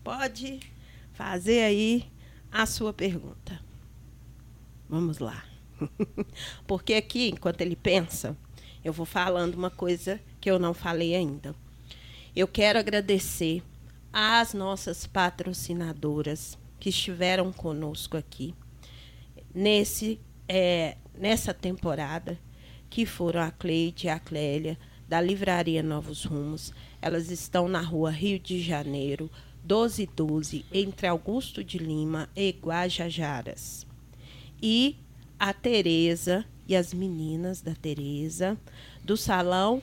Pode 0.04 0.60
fazer 1.12 1.62
aí 1.62 2.10
a 2.50 2.64
sua 2.64 2.92
pergunta. 2.92 3.60
Vamos 4.88 5.18
lá. 5.18 5.44
Porque 6.66 6.94
aqui, 6.94 7.28
enquanto 7.28 7.60
ele 7.60 7.76
pensa, 7.76 8.36
eu 8.84 8.92
vou 8.92 9.06
falando 9.06 9.54
uma 9.54 9.70
coisa 9.70 10.20
que 10.40 10.50
eu 10.50 10.58
não 10.58 10.72
falei 10.72 11.14
ainda. 11.14 11.54
Eu 12.34 12.46
quero 12.46 12.78
agradecer 12.78 13.62
às 14.12 14.54
nossas 14.54 15.06
patrocinadoras 15.06 16.56
que 16.78 16.88
estiveram 16.88 17.52
conosco 17.52 18.16
aqui 18.16 18.54
nesse 19.54 20.20
é, 20.52 20.96
nessa 21.16 21.54
temporada, 21.54 22.36
que 22.90 23.06
foram 23.06 23.40
a 23.40 23.52
Cleide 23.52 24.08
e 24.08 24.10
a 24.10 24.18
Clélia, 24.18 24.76
da 25.08 25.20
Livraria 25.20 25.80
Novos 25.80 26.24
Rumos. 26.24 26.74
Elas 27.00 27.30
estão 27.30 27.68
na 27.68 27.80
rua 27.80 28.10
Rio 28.10 28.36
de 28.36 28.60
Janeiro, 28.60 29.30
1212, 29.62 30.66
entre 30.72 31.06
Augusto 31.06 31.62
de 31.62 31.78
Lima 31.78 32.28
e 32.34 32.50
Guajajaras. 32.50 33.86
E 34.60 34.96
a 35.38 35.52
Tereza 35.52 36.44
e 36.66 36.74
as 36.74 36.92
meninas 36.92 37.60
da 37.60 37.74
Tereza, 37.76 38.58
do 39.04 39.16
Salão 39.16 39.80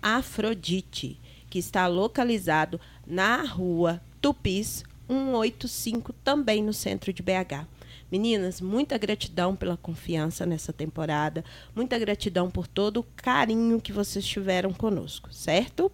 Afrodite, 0.00 1.20
que 1.50 1.58
está 1.58 1.86
localizado 1.86 2.80
na 3.06 3.44
rua 3.44 4.00
Tupis 4.22 4.82
185, 5.08 6.14
também 6.24 6.62
no 6.62 6.72
centro 6.72 7.12
de 7.12 7.22
BH. 7.22 7.75
Meninas, 8.10 8.60
muita 8.60 8.96
gratidão 8.96 9.56
pela 9.56 9.76
confiança 9.76 10.46
nessa 10.46 10.72
temporada, 10.72 11.44
muita 11.74 11.98
gratidão 11.98 12.50
por 12.50 12.68
todo 12.68 13.00
o 13.00 13.06
carinho 13.16 13.80
que 13.80 13.92
vocês 13.92 14.24
tiveram 14.24 14.72
conosco, 14.72 15.32
certo? 15.32 15.90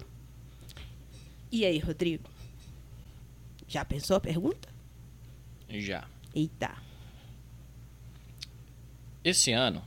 E 1.51 1.65
aí, 1.65 1.79
Rodrigo? 1.79 2.29
Já 3.67 3.85
pensou 3.85 4.17
a 4.17 4.21
pergunta? 4.21 4.69
Já. 5.69 6.07
Eita. 6.35 6.77
Esse 9.25 9.53
ano, 9.53 9.83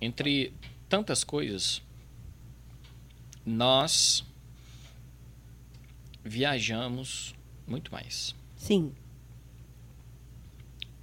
entre 0.00 0.52
tantas 0.88 1.24
coisas, 1.24 1.80
nós 3.46 4.24
viajamos 6.22 7.34
muito 7.66 7.90
mais. 7.92 8.34
Sim. 8.56 8.92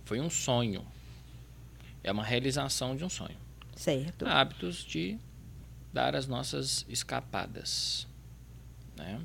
Foi 0.09 0.19
um 0.19 0.29
sonho. 0.31 0.83
É 2.03 2.11
uma 2.11 2.23
realização 2.23 2.95
de 2.95 3.05
um 3.05 3.09
sonho. 3.09 3.37
Certo. 3.75 4.25
Hábitos 4.25 4.77
de 4.77 5.19
dar 5.93 6.15
as 6.15 6.25
nossas 6.25 6.83
escapadas. 6.89 8.07
Né? 8.97 9.21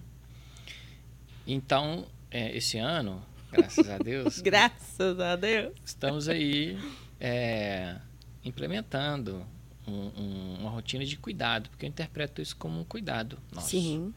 Então, 1.47 2.07
é, 2.31 2.55
esse 2.55 2.77
ano, 2.77 3.25
graças 3.51 3.89
a 3.89 3.97
Deus. 3.97 4.41
graças 4.45 5.21
a 5.21 5.37
Deus. 5.37 5.73
Estamos 5.83 6.29
aí 6.29 6.79
é, 7.19 7.97
implementando 8.45 9.43
um, 9.87 9.93
um, 9.93 10.57
uma 10.61 10.71
rotina 10.71 11.07
de 11.07 11.17
cuidado, 11.17 11.71
porque 11.71 11.87
eu 11.87 11.89
interpreto 11.89 12.43
isso 12.43 12.57
como 12.57 12.79
um 12.79 12.85
cuidado 12.85 13.39
nosso. 13.51 13.71
Sim. 13.71 14.13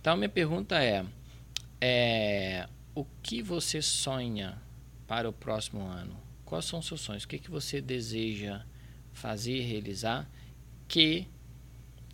Então, 0.00 0.16
minha 0.16 0.28
pergunta 0.28 0.82
é, 0.82 1.06
é 1.80 2.68
o 2.92 3.04
que 3.22 3.40
você 3.40 3.80
sonha 3.80 4.60
para 5.10 5.28
o 5.28 5.32
próximo 5.32 5.88
ano? 5.88 6.16
Quais 6.44 6.66
são 6.66 6.78
os 6.78 6.86
seus 6.86 7.00
sonhos? 7.00 7.24
O 7.24 7.28
que, 7.28 7.40
que 7.40 7.50
você 7.50 7.80
deseja 7.80 8.62
fazer, 9.12 9.60
realizar 9.62 10.30
que 10.86 11.26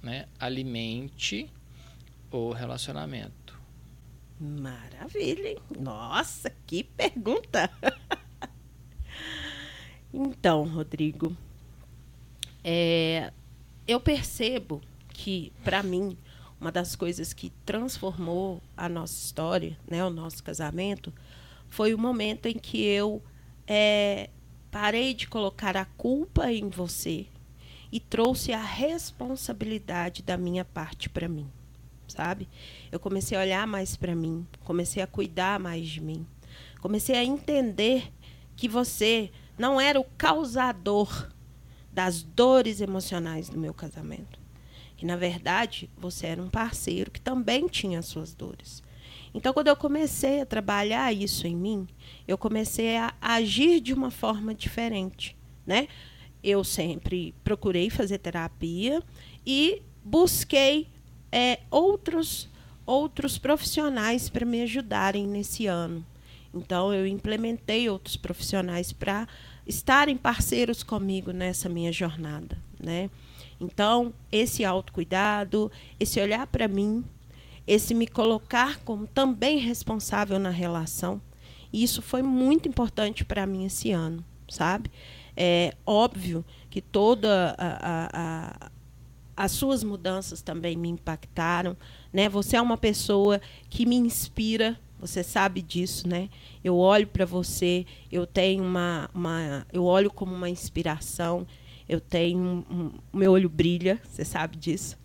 né, 0.03 0.27
alimente 0.41 1.53
o 2.31 2.53
relacionamento? 2.53 3.61
Maravilha, 4.41 5.51
hein? 5.51 5.59
Nossa, 5.79 6.51
que 6.67 6.85
pergunta! 6.85 7.71
então, 10.11 10.65
Rodrigo, 10.67 11.37
é, 12.65 13.31
eu 13.87 14.01
percebo 14.01 14.81
que, 15.11 15.53
para 15.63 15.83
mim, 15.83 16.17
uma 16.59 16.73
das 16.73 16.97
coisas 16.97 17.35
que 17.35 17.51
transformou 17.67 18.63
a 18.75 18.89
nossa 18.89 19.23
história, 19.23 19.77
né, 19.87 20.03
o 20.03 20.09
nosso 20.09 20.43
casamento, 20.43 21.13
foi 21.69 21.95
o 21.95 21.99
momento 21.99 22.47
em 22.47 22.55
que 22.55 22.83
eu 22.83 23.23
é, 23.67 24.31
parei 24.71 25.15
de 25.15 25.27
colocar 25.27 25.77
a 25.77 25.85
culpa 25.85 26.51
em 26.53 26.69
você 26.69 27.27
e 27.91 28.01
trouxe 28.01 28.53
a 28.53 28.63
responsabilidade 28.63 30.23
da 30.23 30.37
minha 30.37 30.65
parte 30.65 31.09
para 31.09 31.29
mim, 31.29 31.51
sabe? 32.09 32.49
Eu 32.91 33.01
comecei 33.01 33.37
a 33.37 33.41
olhar 33.41 33.67
mais 33.67 33.97
para 33.97 34.15
mim, 34.15 34.47
comecei 34.65 35.03
a 35.03 35.07
cuidar 35.07 35.59
mais 35.59 35.89
de 35.89 36.01
mim, 36.01 36.27
comecei 36.81 37.17
a 37.17 37.25
entender 37.25 38.13
que 38.55 38.69
você 38.69 39.31
não 39.59 39.81
era 39.81 40.01
o 40.01 40.05
causador 40.17 41.31
das 41.93 42.23
dores 42.23 42.81
emocionais 42.81 43.49
do 43.49 43.59
meu 43.59 43.73
casamento. 43.73 44.39
Que 44.97 45.07
na 45.07 45.17
verdade 45.17 45.91
você 45.97 46.27
era 46.27 46.43
um 46.43 46.51
parceiro 46.51 47.11
que 47.11 47.21
também 47.21 47.67
tinha 47.67 48.03
suas 48.03 48.35
dores. 48.35 48.83
Então, 49.35 49.53
quando 49.53 49.69
eu 49.69 49.77
comecei 49.77 50.41
a 50.41 50.47
trabalhar 50.47 51.13
isso 51.13 51.47
em 51.47 51.55
mim, 51.55 51.87
eu 52.27 52.39
comecei 52.39 52.97
a 52.97 53.15
agir 53.21 53.81
de 53.81 53.93
uma 53.93 54.11
forma 54.11 54.55
diferente, 54.55 55.37
né? 55.67 55.89
Eu 56.43 56.63
sempre 56.65 57.35
procurei 57.43 57.91
fazer 57.91 58.19
terapia 58.19 59.03
e 59.45 59.83
busquei 60.05 60.89
é, 61.33 61.61
outros 61.71 62.49
outros 62.87 63.37
profissionais 63.37 64.31
para 64.31 64.47
me 64.47 64.63
ajudarem 64.63 65.27
nesse 65.27 65.67
ano. 65.67 66.07
Então, 66.55 66.95
eu 66.95 67.07
implementei 67.07 67.91
outros 67.91 68.17
profissionais 68.17 68.93
para 68.93 69.27
estarem 69.67 70.17
parceiros 70.17 70.83
comigo 70.85 71.33
nessa 71.33 71.69
minha 71.69 71.93
jornada, 71.93 72.57
né? 72.81 73.11
Então, 73.61 74.15
esse 74.31 74.65
autocuidado, 74.65 75.71
esse 75.99 76.21
olhar 76.21 76.47
para 76.47 76.69
mim, 76.69 77.05
esse 77.67 77.95
me 77.95 78.07
colocar 78.07 78.79
como 78.85 79.07
também 79.07 79.59
responsável 79.59 80.39
na 80.39 80.51
relação. 80.51 81.21
E 81.73 81.83
isso 81.83 82.01
foi 82.01 82.23
muito 82.23 82.69
importante 82.69 83.25
para 83.25 83.47
mim 83.47 83.65
esse 83.65 83.91
ano, 83.91 84.25
sabe? 84.49 84.91
É 85.37 85.75
óbvio 85.85 86.45
que 86.71 86.81
toda 86.81 87.55
a, 87.59 87.67
a, 87.67 88.09
a, 88.13 88.71
as 89.37 89.53
suas 89.53 89.83
mudanças 89.83 90.41
também 90.41 90.77
me 90.77 90.89
impactaram, 90.89 91.77
né? 92.13 92.29
Você 92.29 92.57
é 92.57 92.61
uma 92.63 92.79
pessoa 92.79 93.41
que 93.69 93.85
me 93.85 93.97
inspira, 93.97 94.79
você 94.99 95.23
sabe 95.23 95.61
disso, 95.61 96.09
né? 96.09 96.31
Eu 96.65 96.77
olho 96.79 97.07
para 97.07 97.27
você, 97.27 97.85
eu 98.11 98.27
tenho 98.27 98.65
uma, 98.65 99.11
uma, 99.13 99.67
eu 99.73 99.85
olho 99.85 100.11
como 100.11 100.35
uma 100.35 100.49
inspiração, 100.49 101.47
eu 101.89 102.01
tenho 102.01 102.39
um, 102.39 102.65
um, 102.71 102.93
meu 103.13 103.33
olho 103.33 103.49
brilha, 103.49 104.01
você 104.05 104.25
sabe 104.25 104.57
disso. 104.57 104.97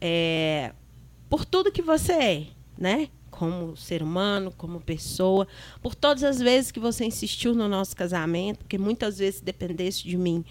é, 0.00 0.72
por 1.28 1.44
tudo 1.44 1.72
que 1.72 1.82
você 1.82 2.12
é, 2.12 2.46
né? 2.76 3.08
Como 3.30 3.76
ser 3.76 4.02
humano, 4.02 4.52
como 4.56 4.80
pessoa, 4.80 5.46
por 5.82 5.94
todas 5.94 6.24
as 6.24 6.38
vezes 6.38 6.70
que 6.70 6.80
você 6.80 7.04
insistiu 7.04 7.54
no 7.54 7.68
nosso 7.68 7.94
casamento, 7.94 8.58
porque 8.58 8.78
muitas 8.78 9.18
vezes 9.18 9.40
dependesse 9.40 10.04
de 10.04 10.16
mim, 10.16 10.44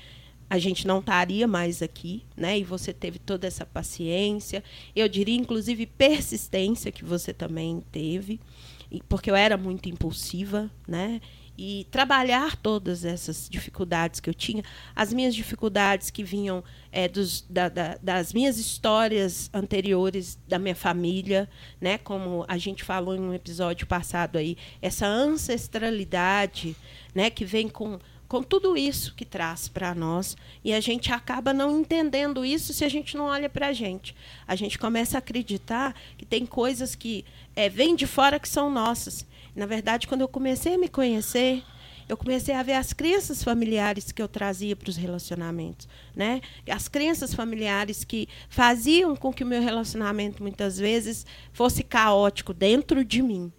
a 0.50 0.58
gente 0.58 0.88
não 0.88 1.00
estaria 1.00 1.48
mais 1.48 1.82
aqui, 1.82 2.24
né? 2.36 2.58
E 2.58 2.64
você 2.64 2.94
teve 2.94 3.20
toda 3.20 3.46
essa 3.46 3.66
paciência, 3.66 4.64
eu 4.96 5.08
diria 5.10 5.36
inclusive 5.36 5.86
persistência 5.86 6.92
que 6.92 7.04
você 7.04 7.34
também 7.34 7.84
teve, 7.92 8.40
porque 9.10 9.30
eu 9.30 9.36
era 9.36 9.58
muito 9.58 9.90
impulsiva, 9.90 10.72
né? 10.88 11.20
E 11.58 11.88
trabalhar 11.90 12.56
todas 12.56 13.04
essas 13.04 13.50
dificuldades 13.50 14.20
que 14.20 14.30
eu 14.30 14.34
tinha, 14.34 14.64
as 14.96 15.12
minhas 15.12 15.34
dificuldades 15.34 16.12
que 16.12 16.24
vinham 16.24 16.64
é, 16.92 17.08
dos, 17.08 17.42
da, 17.50 17.68
da, 17.68 17.98
das 18.02 18.32
minhas 18.32 18.60
histórias 18.60 19.50
anteriores 19.54 20.38
da 20.48 20.60
minha 20.60 20.76
família, 20.76 21.50
né? 21.82 21.98
Como 21.98 22.46
a 22.48 22.58
gente 22.58 22.84
falou 22.84 23.16
em 23.16 23.22
um 23.22 23.34
episódio 23.34 23.88
passado 23.88 24.38
aí, 24.38 24.56
essa 24.82 25.08
ancestralidade, 25.08 26.76
né? 27.16 27.30
Que 27.30 27.44
vem 27.44 27.68
com 27.68 27.98
com 28.28 28.44
tudo 28.44 28.76
isso 28.76 29.16
que 29.16 29.24
traz 29.24 29.68
para 29.68 29.96
nós 29.96 30.36
e 30.64 30.74
a 30.74 30.80
gente 30.80 31.12
acaba 31.12 31.54
não 31.54 31.80
entendendo 31.80 32.44
isso 32.44 32.74
se 32.74 32.84
a 32.84 32.90
gente 32.90 33.16
não 33.16 33.26
olha 33.26 33.50
para 33.50 33.68
a 33.68 33.74
gente. 33.74 34.14
A 34.46 34.56
gente 34.56 34.78
começa 34.78 35.18
a 35.18 35.20
acreditar 35.20 35.96
que 36.18 36.26
tem 36.26 36.46
coisas 36.46 36.94
que 36.94 37.24
é, 37.56 37.70
vêm 37.70 37.96
de 37.96 38.06
fora 38.06 38.40
que 38.40 38.50
são 38.50 38.70
nossas 38.70 39.26
na 39.58 39.66
verdade, 39.66 40.08
quando 40.08 40.22
eu 40.22 40.28
comecei 40.28 40.76
a 40.76 40.78
me 40.78 40.88
conhecer, 40.88 41.64
eu 42.08 42.16
comecei 42.16 42.54
a 42.54 42.62
ver 42.62 42.74
as 42.74 42.94
crenças 42.94 43.44
familiares 43.44 44.12
que 44.12 44.22
eu 44.22 44.28
trazia 44.28 44.76
para 44.76 44.88
os 44.88 44.96
relacionamentos, 44.96 45.88
né? 46.16 46.42
As 46.70 46.88
crenças 46.88 47.34
familiares 47.34 48.04
que 48.04 48.30
faziam 48.48 49.16
com 49.16 49.34
que 49.34 49.44
o 49.44 49.48
meu 49.48 49.62
relacionamento 49.62 50.44
muitas 50.44 50.78
vezes 50.78 51.26
fosse 51.52 51.84
caótico 51.84 52.54
dentro 52.54 53.04
de 53.04 53.22
mim, 53.24 53.52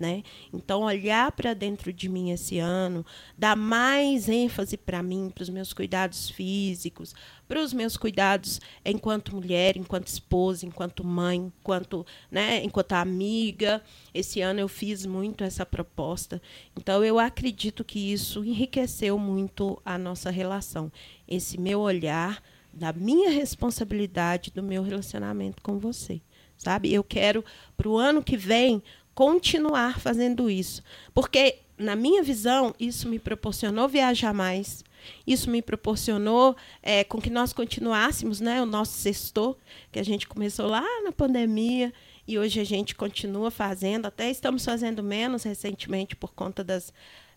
né? 0.00 0.22
Então, 0.52 0.82
olhar 0.82 1.30
para 1.32 1.54
dentro 1.54 1.92
de 1.92 2.08
mim 2.08 2.30
esse 2.30 2.58
ano, 2.58 3.04
dar 3.36 3.54
mais 3.54 4.28
ênfase 4.28 4.76
para 4.76 5.02
mim, 5.02 5.30
para 5.32 5.42
os 5.42 5.48
meus 5.48 5.72
cuidados 5.72 6.30
físicos, 6.30 7.14
para 7.46 7.62
os 7.62 7.72
meus 7.72 7.96
cuidados 7.96 8.60
enquanto 8.84 9.34
mulher, 9.34 9.76
enquanto 9.76 10.08
esposa, 10.08 10.66
enquanto 10.66 11.04
mãe, 11.04 11.52
enquanto, 11.60 12.04
né, 12.30 12.64
enquanto 12.64 12.92
amiga. 12.92 13.82
Esse 14.14 14.40
ano 14.40 14.60
eu 14.60 14.68
fiz 14.68 15.04
muito 15.04 15.44
essa 15.44 15.66
proposta. 15.66 16.40
Então, 16.76 17.04
eu 17.04 17.18
acredito 17.18 17.84
que 17.84 18.12
isso 18.12 18.44
enriqueceu 18.44 19.18
muito 19.18 19.80
a 19.84 19.98
nossa 19.98 20.30
relação. 20.30 20.90
Esse 21.28 21.60
meu 21.60 21.80
olhar 21.80 22.42
da 22.72 22.92
minha 22.92 23.30
responsabilidade 23.30 24.50
do 24.50 24.62
meu 24.62 24.82
relacionamento 24.82 25.60
com 25.62 25.78
você 25.78 26.20
sabe? 26.60 26.92
Eu 26.92 27.02
quero 27.02 27.42
para 27.76 27.88
o 27.88 27.96
ano 27.96 28.22
que 28.22 28.36
vem 28.36 28.82
continuar 29.20 30.00
fazendo 30.00 30.48
isso. 30.48 30.82
Porque, 31.12 31.58
na 31.76 31.94
minha 31.94 32.22
visão, 32.22 32.74
isso 32.80 33.06
me 33.06 33.18
proporcionou 33.18 33.86
viajar 33.86 34.32
mais, 34.32 34.82
isso 35.26 35.50
me 35.50 35.60
proporcionou 35.60 36.56
é, 36.82 37.04
com 37.04 37.20
que 37.20 37.28
nós 37.28 37.52
continuássemos 37.52 38.40
né, 38.40 38.62
o 38.62 38.64
nosso 38.64 38.94
sextor, 38.94 39.58
que 39.92 39.98
a 39.98 40.02
gente 40.02 40.26
começou 40.26 40.68
lá 40.68 40.82
na 41.04 41.12
pandemia 41.12 41.92
e 42.26 42.38
hoje 42.38 42.60
a 42.60 42.64
gente 42.64 42.94
continua 42.94 43.50
fazendo, 43.50 44.06
até 44.06 44.30
estamos 44.30 44.64
fazendo 44.64 45.02
menos 45.02 45.42
recentemente 45.42 46.16
por 46.16 46.32
conta 46.32 46.64
das, 46.64 46.90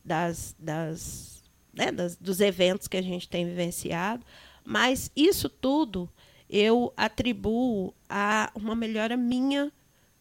das, 0.06 0.56
das, 0.58 1.44
né, 1.74 1.92
das 1.92 2.16
dos 2.16 2.40
eventos 2.40 2.88
que 2.88 2.96
a 2.96 3.04
gente 3.04 3.28
tem 3.28 3.46
vivenciado. 3.46 4.26
Mas 4.64 5.12
isso 5.18 5.50
tudo 5.50 6.10
eu 6.50 6.94
atribuo 6.96 7.94
a 8.08 8.50
uma 8.56 8.74
melhora 8.74 9.18
minha 9.18 9.70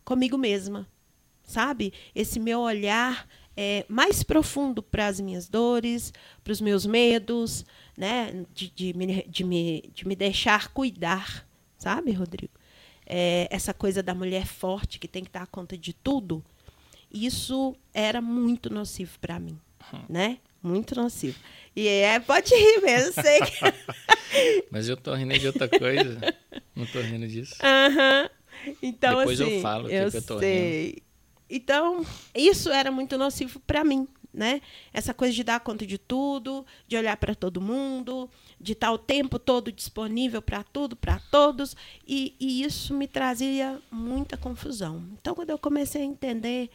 comigo 0.04 0.36
mesma 0.36 0.90
sabe? 1.44 1.92
Esse 2.14 2.38
meu 2.38 2.60
olhar 2.60 3.26
é, 3.56 3.84
mais 3.88 4.22
profundo 4.22 4.82
para 4.82 5.06
as 5.06 5.20
minhas 5.20 5.48
dores, 5.48 6.12
para 6.42 6.52
os 6.52 6.60
meus 6.60 6.86
medos, 6.86 7.64
né? 7.96 8.44
De, 8.54 8.70
de, 8.70 8.94
me, 8.94 9.22
de, 9.28 9.44
me, 9.44 9.90
de 9.94 10.06
me 10.06 10.16
deixar 10.16 10.68
cuidar, 10.68 11.46
sabe, 11.78 12.12
Rodrigo? 12.12 12.52
É, 13.06 13.48
essa 13.50 13.74
coisa 13.74 14.02
da 14.02 14.14
mulher 14.14 14.46
forte 14.46 14.98
que 14.98 15.08
tem 15.08 15.24
que 15.24 15.30
dar 15.30 15.46
conta 15.46 15.76
de 15.76 15.92
tudo, 15.92 16.42
isso 17.12 17.76
era 17.92 18.22
muito 18.22 18.72
nocivo 18.72 19.18
para 19.20 19.38
mim, 19.38 19.58
hum. 19.92 20.00
né? 20.08 20.38
Muito 20.62 20.94
nocivo. 20.94 21.38
E 21.74 21.88
é, 21.88 22.20
pode 22.20 22.54
rir 22.54 22.80
mesmo, 22.80 23.12
sei. 23.20 23.40
Que... 23.40 24.62
Mas 24.70 24.88
eu 24.88 24.96
tô 24.96 25.12
rindo 25.12 25.36
de 25.36 25.48
outra 25.48 25.68
coisa. 25.68 26.20
Não 26.74 26.86
tô 26.86 27.00
rindo 27.00 27.26
disso. 27.26 27.56
Aham. 27.60 28.22
Uhum. 28.22 28.74
Então, 28.80 29.18
Depois 29.18 29.40
assim, 29.40 29.56
eu 29.56 29.60
falo 29.60 29.90
eu 29.90 30.10
que 30.10 30.16
eu 30.18 30.22
tô 30.22 30.38
sei. 30.38 30.86
rindo. 30.86 31.02
Então, 31.54 32.02
isso 32.34 32.70
era 32.70 32.90
muito 32.90 33.18
nocivo 33.18 33.60
para 33.60 33.84
mim, 33.84 34.08
né? 34.32 34.62
Essa 34.90 35.12
coisa 35.12 35.34
de 35.34 35.44
dar 35.44 35.60
conta 35.60 35.86
de 35.86 35.98
tudo, 35.98 36.64
de 36.88 36.96
olhar 36.96 37.14
para 37.18 37.34
todo 37.34 37.60
mundo, 37.60 38.30
de 38.58 38.72
estar 38.72 38.90
o 38.90 38.96
tempo 38.96 39.38
todo 39.38 39.70
disponível 39.70 40.40
para 40.40 40.62
tudo, 40.64 40.96
para 40.96 41.20
todos, 41.30 41.76
e, 42.08 42.34
e, 42.40 42.64
isso 42.64 42.94
me 42.94 43.06
trazia 43.06 43.78
muita 43.90 44.34
confusão. 44.38 45.06
Então, 45.20 45.34
quando 45.34 45.50
eu 45.50 45.58
comecei 45.58 46.00
a 46.00 46.06
entender 46.06 46.70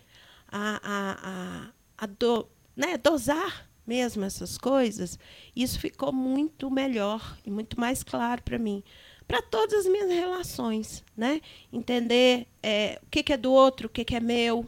a, 0.47 0.79
a, 0.83 1.17
a, 1.23 1.69
a 1.97 2.05
do, 2.05 2.47
né, 2.75 2.97
dosar 2.97 3.67
mesmo 3.85 4.25
essas 4.25 4.59
coisas, 4.59 5.17
isso 5.55 5.79
ficou 5.79 6.13
muito 6.13 6.69
melhor 6.69 7.35
e 7.43 7.49
muito 7.49 7.79
mais 7.79 8.03
claro 8.03 8.43
para 8.43 8.59
mim 8.59 8.83
para 9.27 9.41
todas 9.41 9.81
as 9.81 9.91
minhas 9.91 10.09
relações, 10.09 11.03
né? 11.15 11.41
Entender 11.71 12.47
é, 12.63 12.99
o 13.03 13.07
que, 13.09 13.21
que, 13.21 13.33
é 13.33 13.37
do 13.37 13.51
outro, 13.51 13.87
o 13.87 13.89
que, 13.89 14.05
que 14.05 14.15
é 14.15 14.19
meu, 14.19 14.65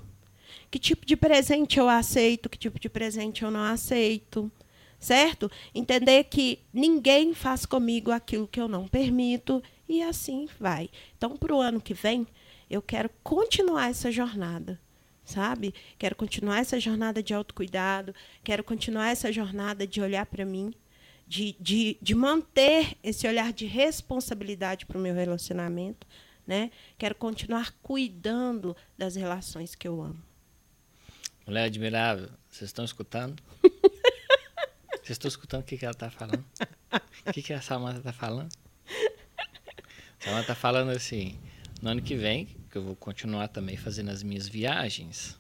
que 0.69 0.77
tipo 0.77 1.05
de 1.05 1.15
presente 1.15 1.79
eu 1.79 1.87
aceito, 1.87 2.49
que 2.49 2.57
tipo 2.57 2.79
de 2.79 2.89
presente 2.89 3.43
eu 3.43 3.49
não 3.49 3.63
aceito, 3.63 4.51
certo? 4.99 5.49
Entender 5.73 6.25
que 6.25 6.59
ninguém 6.73 7.33
faz 7.33 7.65
comigo 7.65 8.11
aquilo 8.11 8.47
que 8.47 8.59
eu 8.59 8.67
não 8.67 8.87
permito 8.87 9.63
e 9.87 10.03
assim 10.03 10.47
vai. 10.59 10.89
Então, 11.17 11.37
para 11.37 11.55
o 11.55 11.61
ano 11.61 11.79
que 11.79 11.93
vem, 11.93 12.27
eu 12.69 12.81
quero 12.81 13.09
continuar 13.23 13.89
essa 13.89 14.11
jornada, 14.11 14.79
sabe? 15.23 15.73
Quero 15.97 16.15
continuar 16.15 16.59
essa 16.59 16.79
jornada 16.79 17.23
de 17.23 17.33
autocuidado, 17.33 18.13
quero 18.43 18.63
continuar 18.63 19.09
essa 19.09 19.31
jornada 19.31 19.87
de 19.87 20.01
olhar 20.01 20.25
para 20.25 20.45
mim 20.45 20.73
de, 21.29 21.55
de, 21.59 21.95
de 22.01 22.15
manter 22.15 22.97
esse 23.03 23.27
olhar 23.27 23.53
de 23.53 23.67
responsabilidade 23.67 24.87
para 24.87 24.97
o 24.97 25.01
meu 25.01 25.13
relacionamento. 25.13 26.07
Né? 26.45 26.71
Quero 26.97 27.13
continuar 27.13 27.71
cuidando 27.83 28.75
das 28.97 29.15
relações 29.15 29.75
que 29.75 29.87
eu 29.87 30.01
amo. 30.01 30.19
Mulher 31.45 31.65
admirável, 31.65 32.29
vocês 32.49 32.69
estão 32.69 32.83
escutando? 32.83 33.43
vocês 34.91 35.11
estão 35.11 35.29
escutando 35.29 35.61
o 35.61 35.63
que, 35.63 35.77
que 35.77 35.85
ela 35.85 35.91
está 35.91 36.09
falando? 36.09 36.43
O 37.27 37.31
que, 37.31 37.43
que 37.43 37.53
a 37.53 37.61
Samanta 37.61 37.99
está 37.99 38.11
falando? 38.11 38.51
A 40.19 40.23
Samanta 40.23 40.41
está 40.41 40.55
falando 40.55 40.89
assim, 40.89 41.39
no 41.79 41.91
ano 41.91 42.01
que 42.01 42.15
vem, 42.15 42.47
que 42.71 42.77
eu 42.77 42.83
vou 42.83 42.95
continuar 42.95 43.49
também 43.49 43.77
fazendo 43.77 44.09
as 44.09 44.23
minhas 44.23 44.47
viagens, 44.47 45.39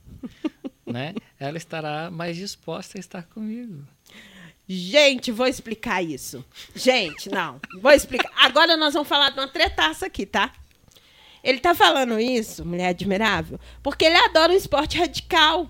né? 0.85 1.15
Ela 1.39 1.57
estará 1.57 2.11
mais 2.11 2.37
disposta 2.37 2.97
a 2.97 2.99
estar 2.99 3.23
comigo. 3.23 3.87
Gente, 4.71 5.31
vou 5.31 5.47
explicar 5.47 6.03
isso. 6.03 6.45
Gente, 6.75 7.27
não. 7.27 7.59
Vou 7.81 7.91
explicar. 7.91 8.31
Agora 8.35 8.77
nós 8.77 8.93
vamos 8.93 9.09
falar 9.09 9.31
de 9.31 9.39
uma 9.39 9.47
tretaça 9.47 10.05
aqui, 10.05 10.27
tá? 10.27 10.53
Ele 11.43 11.59
tá 11.59 11.73
falando 11.73 12.19
isso, 12.19 12.63
mulher 12.63 12.89
admirável, 12.89 13.59
porque 13.81 14.05
ele 14.05 14.17
adora 14.17 14.53
um 14.53 14.55
esporte 14.55 14.99
radical. 14.99 15.67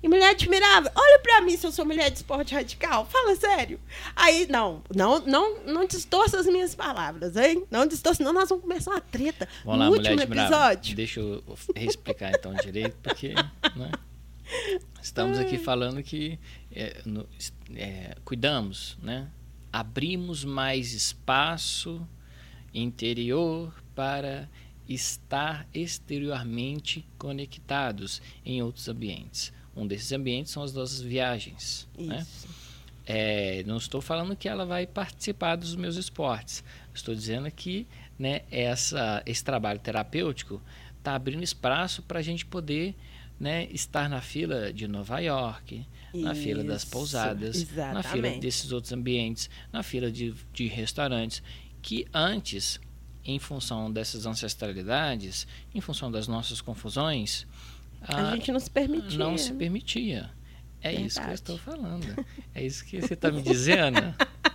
E 0.00 0.06
mulher 0.08 0.30
admirável, 0.30 0.92
olha 0.94 1.18
pra 1.18 1.40
mim 1.40 1.56
se 1.56 1.66
eu 1.66 1.72
sou 1.72 1.84
mulher 1.84 2.08
de 2.08 2.18
esporte 2.18 2.54
radical. 2.54 3.04
Fala 3.06 3.34
sério. 3.34 3.80
Aí, 4.14 4.46
não, 4.48 4.84
não, 4.94 5.18
não, 5.18 5.58
não 5.64 5.84
distorça 5.86 6.38
as 6.38 6.46
minhas 6.46 6.72
palavras, 6.72 7.34
hein? 7.34 7.64
Não 7.68 7.84
distorça, 7.84 8.18
senão 8.18 8.32
nós 8.32 8.48
vamos 8.48 8.62
começar 8.62 8.92
uma 8.92 9.00
treta 9.00 9.48
vamos 9.64 9.80
no 9.80 9.90
lá, 9.90 9.96
último 9.96 10.20
episódio. 10.20 10.94
Deixa 10.94 11.18
eu 11.18 11.42
explicar 11.74 12.30
então 12.30 12.54
direito, 12.54 12.96
porque. 13.02 13.34
Né? 13.74 13.90
Estamos 15.02 15.38
aqui 15.38 15.58
falando 15.58 16.02
que 16.02 16.38
é, 16.72 17.00
no, 17.04 17.26
é, 17.74 18.16
cuidamos, 18.24 18.98
né? 19.02 19.30
abrimos 19.72 20.44
mais 20.44 20.92
espaço 20.92 22.06
interior 22.72 23.72
para 23.94 24.48
estar 24.88 25.66
exteriormente 25.74 27.06
conectados 27.18 28.22
em 28.44 28.62
outros 28.62 28.88
ambientes. 28.88 29.52
Um 29.76 29.86
desses 29.86 30.10
ambientes 30.12 30.52
são 30.52 30.62
as 30.62 30.72
nossas 30.72 31.00
viagens. 31.00 31.86
Né? 31.96 32.26
É, 33.06 33.62
não 33.66 33.76
estou 33.76 34.00
falando 34.00 34.34
que 34.34 34.48
ela 34.48 34.64
vai 34.66 34.86
participar 34.86 35.56
dos 35.56 35.76
meus 35.76 35.96
esportes. 35.96 36.64
Estou 36.94 37.14
dizendo 37.14 37.50
que 37.50 37.86
né, 38.18 38.42
essa, 38.50 39.22
esse 39.24 39.44
trabalho 39.44 39.78
terapêutico 39.78 40.60
está 40.98 41.14
abrindo 41.14 41.42
espaço 41.42 42.02
para 42.02 42.18
a 42.18 42.22
gente 42.22 42.44
poder 42.44 42.94
né, 43.38 43.68
estar 43.70 44.08
na 44.08 44.20
fila 44.20 44.72
de 44.72 44.88
Nova 44.88 45.20
York, 45.20 45.86
Isso, 46.12 46.24
na 46.24 46.34
fila 46.34 46.64
das 46.64 46.84
pousadas, 46.84 47.56
exatamente. 47.56 47.94
na 47.94 48.02
fila 48.02 48.30
desses 48.40 48.72
outros 48.72 48.92
ambientes, 48.92 49.48
na 49.72 49.82
fila 49.82 50.10
de, 50.10 50.34
de 50.52 50.66
restaurantes, 50.66 51.42
que 51.80 52.06
antes 52.12 52.80
em 53.24 53.38
função 53.38 53.92
dessas 53.92 54.26
ancestralidades, 54.26 55.46
em 55.74 55.80
função 55.80 56.10
das 56.10 56.26
nossas 56.26 56.60
confusões, 56.60 57.46
a, 58.02 58.30
a 58.30 58.34
gente 58.36 58.50
não 58.50 58.60
se 58.60 58.70
permitia. 58.70 59.18
Não 59.18 59.36
se 59.36 59.52
permitia. 59.52 60.30
É 60.80 60.90
Verdade. 60.90 61.06
isso 61.06 61.20
que 61.20 61.28
eu 61.28 61.34
estou 61.34 61.58
falando. 61.58 62.26
É 62.54 62.64
isso 62.64 62.84
que 62.84 63.00
você 63.00 63.14
está 63.14 63.30
me 63.30 63.42
dizendo. 63.42 63.98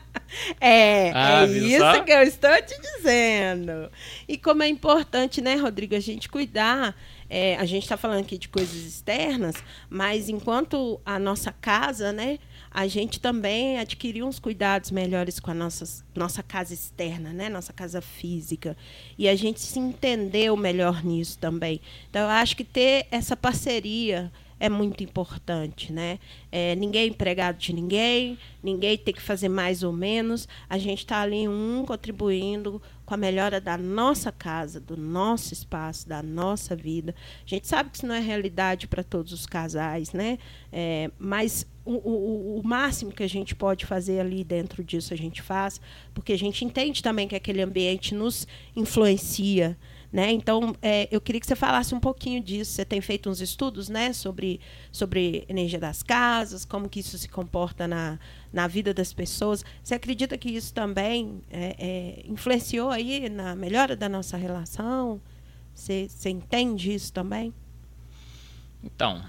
É, 0.59 1.11
ah, 1.13 1.43
é 1.43 1.45
isso 1.45 1.77
só? 1.77 2.03
que 2.03 2.11
eu 2.11 2.21
estou 2.23 2.55
te 2.63 2.79
dizendo. 2.81 3.91
E 4.27 4.37
como 4.37 4.63
é 4.63 4.67
importante, 4.67 5.41
né, 5.41 5.55
Rodrigo, 5.55 5.95
a 5.95 5.99
gente 5.99 6.27
cuidar. 6.27 6.95
É, 7.35 7.55
a 7.55 7.65
gente 7.65 7.81
está 7.81 7.97
falando 7.97 8.19
aqui 8.19 8.37
de 8.37 8.47
coisas 8.47 8.75
externas, 8.75 9.55
mas 9.89 10.29
enquanto 10.29 11.01
a 11.03 11.17
nossa 11.17 11.51
casa, 11.51 12.11
né, 12.11 12.37
a 12.69 12.85
gente 12.85 13.19
também 13.19 13.79
adquiriu 13.79 14.27
uns 14.27 14.37
cuidados 14.37 14.91
melhores 14.91 15.39
com 15.39 15.49
a 15.49 15.53
nossa, 15.55 16.05
nossa 16.13 16.43
casa 16.43 16.75
externa, 16.75 17.33
né? 17.33 17.49
Nossa 17.49 17.73
casa 17.73 18.01
física. 18.01 18.77
E 19.17 19.27
a 19.27 19.35
gente 19.35 19.59
se 19.59 19.79
entendeu 19.79 20.55
melhor 20.55 21.03
nisso 21.03 21.39
também. 21.39 21.81
Então, 22.07 22.21
eu 22.21 22.29
acho 22.29 22.55
que 22.55 22.63
ter 22.63 23.07
essa 23.09 23.35
parceria 23.35 24.31
é 24.63 24.69
muito 24.69 25.03
importante, 25.03 25.91
né? 25.91 26.19
É, 26.49 26.73
ninguém 26.75 27.01
é 27.01 27.07
empregado 27.07 27.57
de 27.57 27.73
ninguém, 27.73 28.37
ninguém 28.63 28.97
tem 28.97 29.13
que 29.13 29.21
fazer 29.21 29.49
mais 29.49 29.83
ou 29.83 29.91
menos. 29.91 30.47
A 30.69 30.77
gente 30.77 30.99
está 30.99 31.19
ali 31.19 31.49
um 31.49 31.83
contribuindo 31.85 32.81
com 33.05 33.13
a 33.13 33.17
melhora 33.17 33.59
da 33.59 33.77
nossa 33.77 34.31
casa, 34.31 34.79
do 34.79 34.95
nosso 34.95 35.51
espaço, 35.51 36.07
da 36.07 36.23
nossa 36.23 36.77
vida. 36.77 37.13
A 37.45 37.49
gente 37.49 37.67
sabe 37.67 37.89
que 37.89 37.97
isso 37.97 38.07
não 38.07 38.15
é 38.15 38.21
realidade 38.21 38.87
para 38.87 39.03
todos 39.03 39.33
os 39.33 39.45
casais, 39.45 40.13
né? 40.13 40.39
É, 40.71 41.11
mas 41.19 41.67
o, 41.83 41.95
o, 41.95 42.59
o, 42.61 42.63
máximo 42.65 43.11
que 43.11 43.23
a 43.23 43.27
gente 43.27 43.53
pode 43.53 43.85
fazer 43.85 44.21
ali 44.21 44.45
dentro 44.45 44.81
disso 44.81 45.13
a 45.13 45.17
gente 45.17 45.41
faz, 45.41 45.81
porque 46.13 46.31
a 46.31 46.37
gente 46.37 46.63
entende 46.63 47.03
também 47.03 47.27
que 47.27 47.35
aquele 47.35 47.61
ambiente 47.61 48.15
nos 48.15 48.47
influencia. 48.73 49.77
Né? 50.13 50.31
Então, 50.31 50.75
é, 50.79 51.07
eu 51.09 51.19
queria 51.19 51.41
que 51.41 51.47
você 51.47 51.55
falasse 51.55 51.95
um 51.95 51.99
pouquinho 51.99 52.39
disso. 52.39 52.73
Você 52.73 52.85
tem 52.85 53.01
feito 53.01 53.31
uns 53.31 53.41
estudos 53.41 53.89
né, 53.89 54.13
sobre, 54.13 54.61
sobre 54.91 55.43
energia 55.49 55.79
das 55.79 56.03
casas, 56.03 56.63
como 56.63 56.87
que 56.87 56.99
isso 56.99 57.17
se 57.17 57.27
comporta 57.27 57.87
na, 57.87 58.19
na 58.53 58.67
vida 58.67 58.93
das 58.93 59.11
pessoas. 59.11 59.65
Você 59.83 59.95
acredita 59.95 60.37
que 60.37 60.51
isso 60.51 60.71
também 60.71 61.41
é, 61.49 61.75
é, 61.79 62.25
influenciou 62.27 62.91
aí 62.91 63.27
na 63.27 63.55
melhora 63.55 63.95
da 63.95 64.07
nossa 64.07 64.37
relação? 64.37 65.19
Você, 65.73 66.07
você 66.07 66.29
entende 66.29 66.93
isso 66.93 67.11
também? 67.11 67.51
Então, 68.83 69.19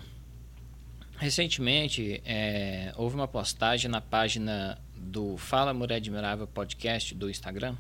recentemente 1.16 2.20
é, 2.27 2.92
houve 2.99 3.14
uma 3.14 3.27
postagem 3.27 3.90
na 3.90 4.03
página 4.03 4.79
do 4.94 5.38
Fala 5.38 5.73
Mulher 5.73 5.97
Admirável 5.97 6.47
podcast 6.47 7.14
do 7.14 7.31
Instagram 7.31 7.75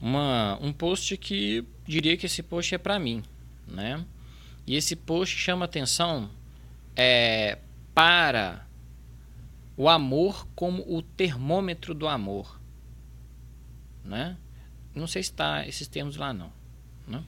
uma, 0.00 0.58
um 0.60 0.72
post 0.72 1.16
que 1.16 1.64
diria 1.86 2.16
que 2.16 2.26
esse 2.26 2.42
post 2.42 2.74
é 2.74 2.78
para 2.78 2.98
mim, 2.98 3.22
né? 3.66 4.04
E 4.66 4.76
esse 4.76 4.96
post 4.96 5.36
chama 5.36 5.64
atenção 5.64 6.30
é, 6.96 7.58
para 7.94 8.66
o 9.76 9.88
amor 9.88 10.46
como 10.54 10.82
o 10.86 11.02
termômetro 11.02 11.94
do 11.94 12.08
amor, 12.08 12.60
né? 14.04 14.36
Não 14.94 15.06
sei 15.06 15.22
se 15.22 15.30
está 15.30 15.66
esses 15.66 15.86
termos 15.86 16.16
lá 16.16 16.32
não, 16.32 16.52
né? 17.06 17.24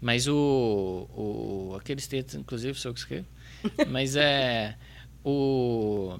Mas 0.00 0.28
o, 0.28 1.08
o 1.12 1.76
aqueles 1.76 2.06
textos, 2.06 2.36
inclusive, 2.36 2.78
sou 2.78 2.90
eu 2.90 2.94
que 2.94 3.00
escrevo, 3.00 3.26
mas 3.90 4.14
é 4.14 4.76
o, 5.24 6.18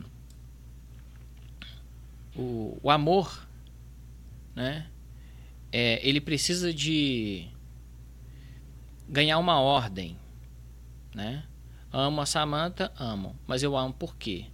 o, 2.34 2.78
o 2.82 2.90
amor, 2.90 3.46
né? 4.54 4.88
É, 5.72 6.06
ele 6.06 6.20
precisa 6.20 6.72
de 6.72 7.48
ganhar 9.08 9.38
uma 9.38 9.60
ordem, 9.60 10.16
né? 11.14 11.44
Amo 11.90 12.20
a 12.20 12.26
Samantha, 12.26 12.92
amo, 12.98 13.34
mas 13.46 13.62
eu 13.62 13.76
amo 13.76 13.94
por 13.94 14.16
quê? 14.16 14.46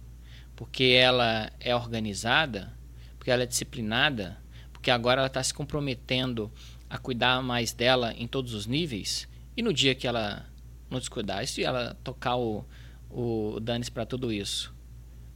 Porque 0.55 0.83
ela 0.83 1.51
é 1.59 1.75
organizada, 1.75 2.71
porque 3.17 3.29
ela 3.29 3.43
é 3.43 3.45
disciplinada, 3.45 4.37
porque 4.71 4.89
agora 4.89 5.19
ela 5.19 5.27
está 5.27 5.43
se 5.43 5.53
comprometendo 5.53 6.51
a 6.89 6.97
cuidar 6.97 7.41
mais 7.41 7.73
dela 7.73 8.13
em 8.13 8.27
todos 8.27 8.53
os 8.53 8.65
níveis. 8.65 9.27
E 9.57 9.61
no 9.61 9.73
dia 9.73 9.95
que 9.95 10.07
ela 10.07 10.45
não 10.89 10.99
descuidar, 10.99 11.43
e 11.43 11.47
se 11.47 11.63
ela 11.63 11.97
tocar 12.03 12.37
o, 12.37 12.65
o 13.09 13.59
dane 13.59 13.89
para 13.91 14.05
tudo 14.05 14.31
isso? 14.31 14.73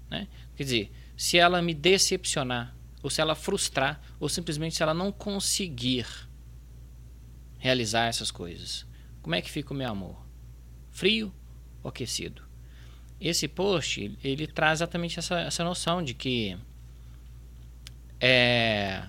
Né? 0.09 0.27
Quer 0.55 0.63
dizer, 0.63 0.91
se 1.17 1.37
ela 1.37 1.61
me 1.61 1.73
decepcionar, 1.73 2.73
ou 3.01 3.09
se 3.09 3.21
ela 3.21 3.35
frustrar, 3.35 4.01
ou 4.19 4.27
simplesmente 4.27 4.75
se 4.75 4.83
ela 4.83 4.93
não 4.93 5.11
conseguir 5.11 6.05
realizar 7.57 8.05
essas 8.05 8.31
coisas. 8.31 8.85
Como 9.21 9.35
é 9.35 9.41
que 9.41 9.51
fica 9.51 9.73
o 9.73 9.77
meu 9.77 9.89
amor? 9.89 10.25
Frio 10.91 11.33
ou 11.83 11.89
aquecido? 11.89 12.41
Esse 13.19 13.47
post 13.47 14.17
ele 14.23 14.47
traz 14.47 14.79
exatamente 14.79 15.19
essa, 15.19 15.39
essa 15.41 15.63
noção 15.63 16.01
de 16.01 16.13
que 16.13 16.57
é, 18.19 19.05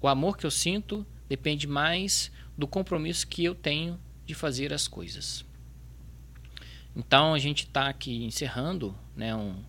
o 0.00 0.08
amor 0.08 0.36
que 0.36 0.46
eu 0.46 0.50
sinto 0.50 1.06
depende 1.28 1.66
mais 1.66 2.30
do 2.56 2.66
compromisso 2.66 3.26
que 3.26 3.44
eu 3.44 3.54
tenho 3.54 4.00
de 4.24 4.34
fazer 4.34 4.72
as 4.72 4.88
coisas. 4.88 5.44
Então 6.94 7.34
a 7.34 7.38
gente 7.38 7.64
está 7.64 7.88
aqui 7.88 8.24
encerrando 8.24 8.96
né, 9.14 9.34
um, 9.34 9.62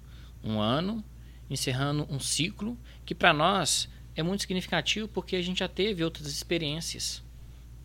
um 0.43 0.60
ano, 0.60 1.04
encerrando 1.50 2.08
um 2.10 2.20
ciclo 2.20 2.78
que 3.06 3.16
para 3.16 3.34
nós 3.34 3.90
é 4.16 4.24
muito 4.24 4.42
significativo 4.42 5.08
porque 5.08 5.36
a 5.36 5.42
gente 5.42 5.60
já 5.60 5.68
teve 5.68 6.04
outras 6.04 6.28
experiências 6.28 7.24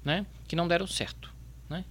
né, 0.04 0.26
que 0.48 0.56
não 0.56 0.66
deram 0.66 0.86
certo, 0.86 1.32
né, 1.68 1.84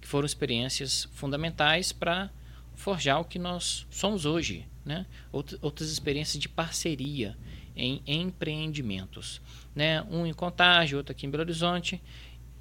que 0.00 0.06
foram 0.06 0.26
experiências 0.26 1.08
fundamentais 1.12 1.92
para 1.92 2.30
forjar 2.74 3.20
o 3.20 3.24
que 3.24 3.38
nós 3.38 3.86
somos 3.90 4.26
hoje, 4.26 4.66
né, 4.84 5.06
outras 5.32 5.90
experiências 5.90 6.40
de 6.40 6.48
parceria 6.48 7.36
em 7.74 8.02
empreendimentos, 8.06 9.40
né, 9.74 10.02
um 10.02 10.26
em 10.26 10.32
Contagem, 10.32 10.96
outro 10.96 11.12
aqui 11.12 11.26
em 11.26 11.30
Belo 11.30 11.42
Horizonte, 11.42 12.00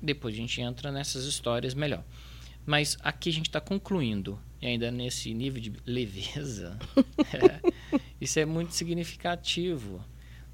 depois 0.01 0.33
a 0.33 0.37
gente 0.37 0.59
entra 0.61 0.91
nessas 0.91 1.25
histórias 1.25 1.73
melhor. 1.73 2.03
Mas 2.65 2.97
aqui 3.01 3.29
a 3.29 3.33
gente 3.33 3.47
está 3.47 3.61
concluindo, 3.61 4.39
e 4.61 4.67
ainda 4.67 4.91
nesse 4.91 5.33
nível 5.33 5.61
de 5.61 5.73
leveza, 5.85 6.77
é, 7.33 7.71
isso 8.19 8.39
é 8.39 8.45
muito 8.45 8.73
significativo 8.73 10.03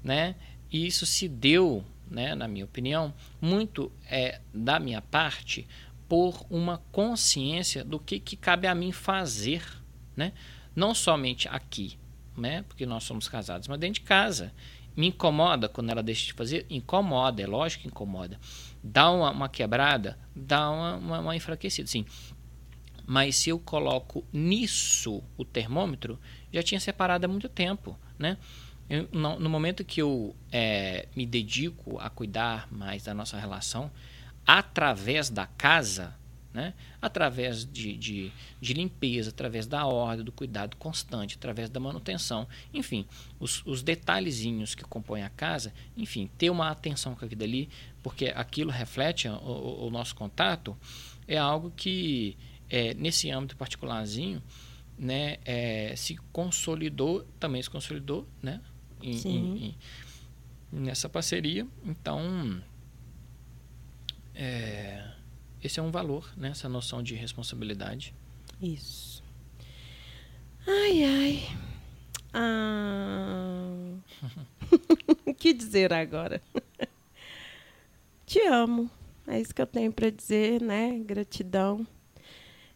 né? 0.02 0.34
E 0.70 0.86
isso 0.86 1.06
se 1.06 1.28
deu, 1.28 1.84
né, 2.10 2.34
na 2.34 2.48
minha 2.48 2.64
opinião, 2.64 3.12
muito 3.40 3.92
é, 4.10 4.40
da 4.52 4.80
minha 4.80 5.00
parte 5.00 5.66
por 6.08 6.44
uma 6.50 6.78
consciência 6.90 7.84
do 7.84 7.98
que, 7.98 8.18
que 8.18 8.36
cabe 8.36 8.66
a 8.66 8.74
mim 8.74 8.92
fazer, 8.92 9.62
né? 10.16 10.32
Não 10.74 10.94
somente 10.94 11.48
aqui, 11.48 11.98
né? 12.36 12.62
Porque 12.62 12.84
nós 12.84 13.04
somos 13.04 13.28
casados, 13.28 13.68
mas 13.68 13.78
dentro 13.78 14.00
de 14.00 14.06
casa. 14.06 14.52
Me 14.94 15.06
incomoda 15.06 15.70
quando 15.70 15.88
ela 15.88 16.02
deixa 16.02 16.26
de 16.26 16.34
fazer? 16.34 16.66
Incomoda, 16.68 17.40
é 17.40 17.46
lógico 17.46 17.80
que 17.80 17.88
incomoda. 17.88 18.38
Dá 18.84 19.10
uma, 19.10 19.30
uma 19.30 19.48
quebrada, 19.48 20.18
dá 20.36 20.70
uma, 20.70 20.96
uma, 20.96 21.18
uma 21.20 21.36
enfraquecida, 21.36 21.88
sim. 21.88 22.04
Mas 23.06 23.36
se 23.36 23.50
eu 23.50 23.58
coloco 23.58 24.24
nisso 24.32 25.22
o 25.36 25.44
termômetro, 25.44 26.18
já 26.52 26.62
tinha 26.62 26.80
separado 26.80 27.24
há 27.24 27.28
muito 27.28 27.48
tempo, 27.48 27.98
né? 28.18 28.38
Eu, 28.88 29.08
no, 29.12 29.38
no, 29.38 29.48
momento 29.48 29.84
que 29.84 30.02
eu 30.02 30.36
é, 30.50 31.08
me 31.16 31.24
dedico 31.24 31.98
a 31.98 32.10
cuidar 32.10 32.68
mais 32.70 33.04
da 33.04 33.14
nossa 33.14 33.38
relação, 33.38 33.90
através 34.46 35.30
da 35.30 35.46
casa, 35.46 36.14
né? 36.52 36.74
através 37.00 37.64
de, 37.64 37.96
de, 37.96 38.32
de, 38.60 38.74
limpeza, 38.74 39.30
através 39.30 39.66
da 39.66 39.86
ordem, 39.86 40.24
do 40.24 40.32
cuidado 40.32 40.76
constante, 40.76 41.36
através 41.36 41.70
da 41.70 41.80
manutenção, 41.80 42.46
enfim, 42.74 43.06
os, 43.40 43.64
os 43.64 43.82
detalhezinhos 43.82 44.74
que 44.74 44.84
compõem 44.84 45.22
a 45.22 45.30
casa, 45.30 45.72
enfim, 45.96 46.28
ter 46.36 46.50
uma 46.50 46.70
atenção 46.70 47.14
com 47.14 47.24
aquilo 47.24 47.42
ali, 47.42 47.70
porque 48.02 48.26
aquilo 48.34 48.70
reflete 48.70 49.28
o, 49.28 49.32
o, 49.32 49.86
o 49.86 49.90
nosso 49.90 50.14
contato, 50.14 50.76
é 51.26 51.38
algo 51.38 51.70
que, 51.70 52.36
é, 52.72 52.94
nesse 52.94 53.30
âmbito 53.30 53.54
particularzinho, 53.54 54.42
né, 54.98 55.36
é, 55.44 55.94
se 55.94 56.16
consolidou, 56.32 57.22
também 57.38 57.62
se 57.62 57.68
consolidou, 57.68 58.26
né, 58.42 58.62
em, 59.02 59.28
em, 59.28 59.66
em, 59.66 59.76
nessa 60.80 61.06
parceria. 61.06 61.66
Então, 61.84 62.62
é, 64.34 65.06
esse 65.62 65.78
é 65.78 65.82
um 65.82 65.90
valor, 65.90 66.32
né? 66.34 66.48
essa 66.48 66.66
noção 66.68 67.02
de 67.02 67.14
responsabilidade. 67.14 68.14
Isso. 68.60 69.22
Ai, 70.66 71.04
ai. 71.04 71.58
Ah. 72.32 73.98
o 75.26 75.34
que 75.34 75.52
dizer 75.52 75.92
agora? 75.92 76.40
Te 78.24 78.40
amo. 78.46 78.90
É 79.26 79.38
isso 79.38 79.54
que 79.54 79.60
eu 79.60 79.66
tenho 79.66 79.92
para 79.92 80.08
dizer, 80.10 80.62
né? 80.62 80.98
Gratidão. 81.00 81.86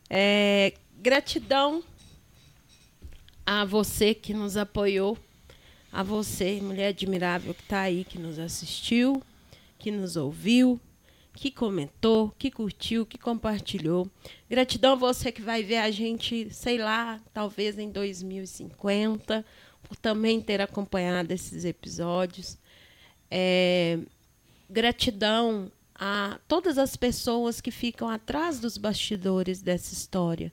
É, 0.09 0.75
gratidão 0.99 1.83
a 3.45 3.64
você 3.64 4.14
que 4.14 4.33
nos 4.35 4.57
apoiou 4.57 5.19
a 5.92 6.03
você, 6.03 6.61
mulher 6.61 6.88
admirável 6.88 7.55
que 7.55 7.62
está 7.62 7.81
aí, 7.81 8.05
que 8.05 8.19
nos 8.19 8.38
assistiu, 8.38 9.23
que 9.79 9.90
nos 9.90 10.16
ouviu, 10.16 10.81
que 11.33 11.51
comentou, 11.51 12.35
que 12.38 12.51
curtiu, 12.51 13.07
que 13.07 13.19
compartilhou. 13.19 14.11
Gratidão 14.49 14.92
a 14.92 14.97
você 14.97 15.31
que 15.31 15.42
vai 15.42 15.62
ver 15.62 15.79
a 15.79 15.90
gente, 15.90 16.51
sei 16.51 16.79
lá, 16.79 17.21
talvez 17.33 17.79
em 17.79 17.90
2050, 17.90 19.45
por 19.83 19.97
também 19.97 20.40
ter 20.40 20.61
acompanhado 20.61 21.33
esses 21.33 21.64
episódios. 21.64 22.59
É, 23.31 23.99
gratidão 24.69 25.71
a 25.98 26.38
todas 26.46 26.78
as 26.78 26.96
pessoas 26.96 27.61
que 27.61 27.70
ficam 27.70 28.09
atrás 28.09 28.61
dos 28.61 28.76
bastidores 28.76 29.62
dessa 29.62 29.92
história. 29.92 30.52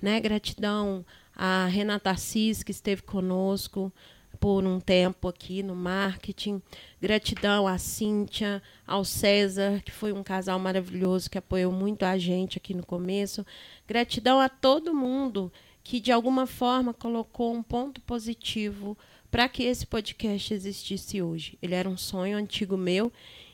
Né? 0.00 0.20
Gratidão 0.20 1.04
a 1.34 1.66
Renata 1.66 2.10
Assis, 2.10 2.62
que 2.62 2.70
esteve 2.70 3.02
conosco 3.02 3.92
por 4.40 4.64
um 4.64 4.80
tempo 4.80 5.28
aqui 5.28 5.62
no 5.62 5.74
marketing. 5.74 6.62
Gratidão 7.00 7.66
à 7.66 7.78
Cíntia, 7.78 8.62
ao 8.86 9.04
César, 9.04 9.82
que 9.84 9.92
foi 9.92 10.12
um 10.12 10.22
casal 10.22 10.58
maravilhoso 10.58 11.28
que 11.28 11.38
apoiou 11.38 11.72
muito 11.72 12.04
a 12.04 12.16
gente 12.16 12.58
aqui 12.58 12.72
no 12.72 12.84
começo. 12.84 13.44
Gratidão 13.86 14.40
a 14.40 14.48
todo 14.48 14.94
mundo 14.94 15.52
que, 15.82 16.00
de 16.00 16.10
alguma 16.10 16.46
forma, 16.46 16.94
colocou 16.94 17.54
um 17.54 17.62
ponto 17.62 18.00
positivo 18.00 18.96
para 19.30 19.48
que 19.48 19.64
esse 19.64 19.86
podcast 19.86 20.54
existisse 20.54 21.20
hoje. 21.20 21.58
Ele 21.60 21.74
era 21.74 21.88
um 21.88 21.96
sonho 21.96 22.38
antigo 22.38 22.76
meu 22.76 23.12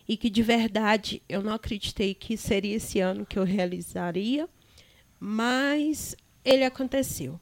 e 0.09 0.17
que, 0.17 0.29
de 0.29 0.43
verdade, 0.43 1.23
eu 1.29 1.43
não 1.43 1.55
acreditei 1.55 2.15
que 2.15 2.37
seria 2.37 2.77
esse 2.77 3.01
ano 3.01 3.27
que 3.27 3.39
eu 3.39 3.45
realizaria, 3.45 4.49
mas 5.19 6.17
ele 6.45 6.65
aconteceu. 6.65 7.41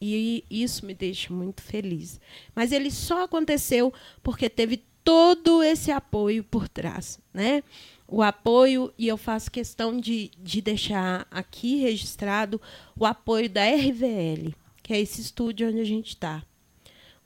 E 0.00 0.44
isso 0.48 0.86
me 0.86 0.94
deixa 0.94 1.32
muito 1.32 1.60
feliz. 1.60 2.20
Mas 2.54 2.70
ele 2.70 2.90
só 2.90 3.24
aconteceu 3.24 3.92
porque 4.22 4.48
teve 4.48 4.82
todo 5.02 5.62
esse 5.62 5.90
apoio 5.90 6.44
por 6.44 6.68
trás, 6.68 7.18
né? 7.32 7.62
O 8.06 8.22
apoio, 8.22 8.92
e 8.96 9.08
eu 9.08 9.16
faço 9.16 9.50
questão 9.50 9.98
de, 9.98 10.30
de 10.38 10.62
deixar 10.62 11.26
aqui 11.30 11.76
registrado 11.76 12.60
o 12.96 13.04
apoio 13.04 13.50
da 13.50 13.64
RVL, 13.64 14.54
que 14.82 14.94
é 14.94 15.00
esse 15.00 15.20
estúdio 15.20 15.68
onde 15.68 15.80
a 15.80 15.84
gente 15.84 16.08
está. 16.08 16.42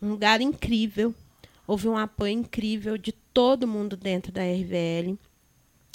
Um 0.00 0.08
lugar 0.10 0.40
incrível. 0.40 1.14
Houve 1.66 1.88
um 1.88 1.96
apoio 1.96 2.32
incrível 2.32 2.98
de 2.98 3.12
todo 3.32 3.66
mundo 3.66 3.96
dentro 3.96 4.32
da 4.32 4.42
RVL, 4.42 5.18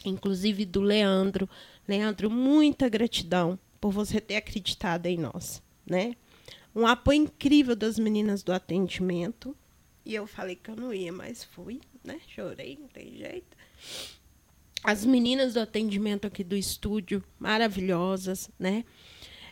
inclusive 0.05 0.65
do 0.65 0.81
Leandro. 0.81 1.49
Leandro, 1.87 2.29
muita 2.29 2.89
gratidão 2.89 3.57
por 3.79 3.91
você 3.91 4.19
ter 4.19 4.35
acreditado 4.35 5.05
em 5.05 5.17
nós, 5.17 5.61
né? 5.85 6.15
um 6.77 6.85
apoio 6.85 7.23
incrível 7.23 7.75
das 7.75 7.97
meninas 7.97 8.43
do 8.43 8.53
atendimento. 8.53 9.57
E 10.05 10.13
eu 10.13 10.27
falei 10.27 10.55
que 10.55 10.69
eu 10.69 10.75
não 10.75 10.93
ia, 10.93 11.11
mas 11.11 11.43
fui, 11.43 11.81
né? 12.03 12.19
Chorei, 12.27 12.77
não 12.79 12.87
tem 12.87 13.17
jeito. 13.17 13.57
As 14.83 15.03
meninas 15.03 15.55
do 15.55 15.59
atendimento 15.59 16.27
aqui 16.27 16.43
do 16.43 16.55
estúdio, 16.55 17.23
maravilhosas, 17.39 18.51
né? 18.59 18.85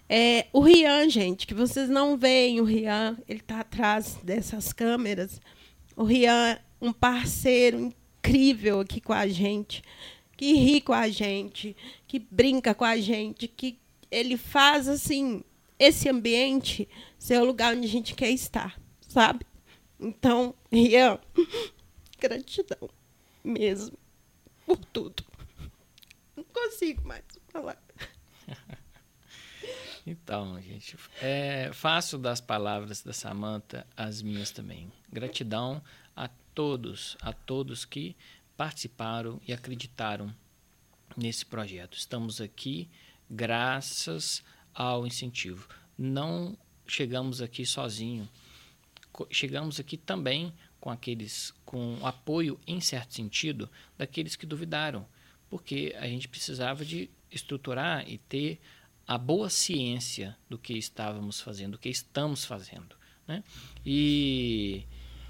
É, 0.08 0.46
o 0.54 0.60
Rian, 0.60 1.10
gente, 1.10 1.48
que 1.48 1.56
vocês 1.56 1.90
não 1.90 2.16
veem, 2.16 2.62
o 2.62 2.64
Rian, 2.64 3.18
ele 3.28 3.40
tá 3.40 3.62
atrás 3.62 4.20
dessas 4.24 4.72
câmeras. 4.72 5.42
O 5.96 6.04
Rian, 6.04 6.60
um 6.82 6.92
parceiro 6.92 7.80
incrível 7.80 8.80
aqui 8.80 9.00
com 9.00 9.14
a 9.14 9.28
gente, 9.28 9.84
que 10.36 10.54
ri 10.54 10.82
com 10.82 10.94
a 10.94 11.08
gente, 11.08 11.76
que 12.08 12.20
brinca 12.20 12.74
com 12.74 12.86
a 12.86 12.98
gente, 12.98 13.48
que 13.48 13.80
ele 14.12 14.38
faz 14.38 14.88
assim 14.88 15.44
esse 15.78 16.10
ambiente 16.10 16.88
ser 17.18 17.42
o 17.42 17.46
lugar 17.46 17.76
onde 17.76 17.86
a 17.86 17.90
gente 17.90 18.14
quer 18.14 18.30
estar, 18.30 18.80
sabe? 19.02 19.46
Então, 20.00 20.56
Rian, 20.72 21.20
gratidão 22.20 22.90
mesmo 23.44 23.98
por 24.66 24.78
tudo. 24.78 25.24
Não 26.36 26.44
consigo 26.46 27.08
mais 27.08 27.24
falar. 27.50 27.82
Então, 30.08 30.62
gente, 30.62 30.96
é, 31.20 31.72
faço 31.74 32.16
das 32.20 32.40
palavras 32.40 33.02
da 33.02 33.12
Samanta 33.12 33.88
as 33.98 34.22
minhas 34.22 34.52
também. 34.52 34.92
Gratidão 35.12 35.82
todos, 36.56 37.18
a 37.22 37.34
todos 37.34 37.84
que 37.86 38.16
participaram 38.56 39.42
e 39.46 39.52
acreditaram 39.52 40.34
nesse 41.16 41.46
projeto. 41.46 41.98
Estamos 41.98 42.40
aqui 42.40 42.90
graças 43.30 44.42
ao 44.74 45.06
incentivo. 45.06 45.68
Não 45.98 46.58
chegamos 46.88 47.42
aqui 47.42 47.66
sozinho. 47.66 48.28
Chegamos 49.30 49.80
aqui 49.80 49.98
também 49.98 50.54
com 50.80 50.90
aqueles 50.90 51.54
com 51.66 51.98
apoio 52.06 52.60
em 52.66 52.80
certo 52.80 53.14
sentido 53.14 53.70
daqueles 53.98 54.36
que 54.36 54.46
duvidaram, 54.46 55.06
porque 55.50 55.96
a 56.00 56.08
gente 56.08 56.28
precisava 56.28 56.86
de 56.86 57.10
estruturar 57.32 58.08
e 58.10 58.18
ter 58.18 58.60
a 59.08 59.18
boa 59.18 59.50
ciência 59.50 60.38
do 60.50 60.58
que 60.58 60.74
estávamos 60.74 61.40
fazendo, 61.40 61.74
do 61.74 61.78
que 61.80 61.90
estamos 61.90 62.46
fazendo, 62.46 62.96
né? 63.28 63.44
E 63.86 64.86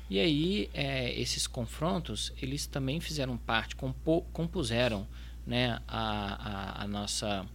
e 0.09 0.19
aí 0.19 0.69
é, 0.73 1.19
esses 1.19 1.47
confrontos 1.47 2.31
eles 2.41 2.67
também 2.67 2.99
fizeram 2.99 3.37
parte, 3.37 3.75
compo, 3.75 4.21
compuseram, 4.31 5.07
né, 5.45 5.79
a, 5.87 6.79
a, 6.79 6.83
a 6.83 6.87
nossa 6.87 7.45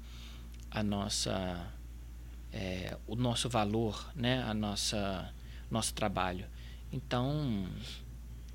a 0.70 0.82
nossa 0.82 1.72
é, 2.52 2.96
o 3.06 3.14
nosso 3.14 3.48
valor, 3.48 4.10
né, 4.14 4.42
a 4.42 4.54
nossa 4.54 5.32
nosso 5.70 5.94
trabalho. 5.94 6.46
Então, 6.92 7.68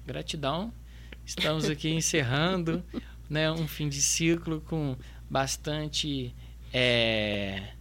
gratidão. 0.05 0.73
Estamos 1.25 1.69
aqui 1.69 1.89
encerrando, 1.89 2.83
né, 3.29 3.49
um 3.49 3.67
fim 3.67 3.87
de 3.87 4.01
ciclo 4.01 4.59
com 4.61 4.97
bastante 5.29 6.35
é, 6.73 7.71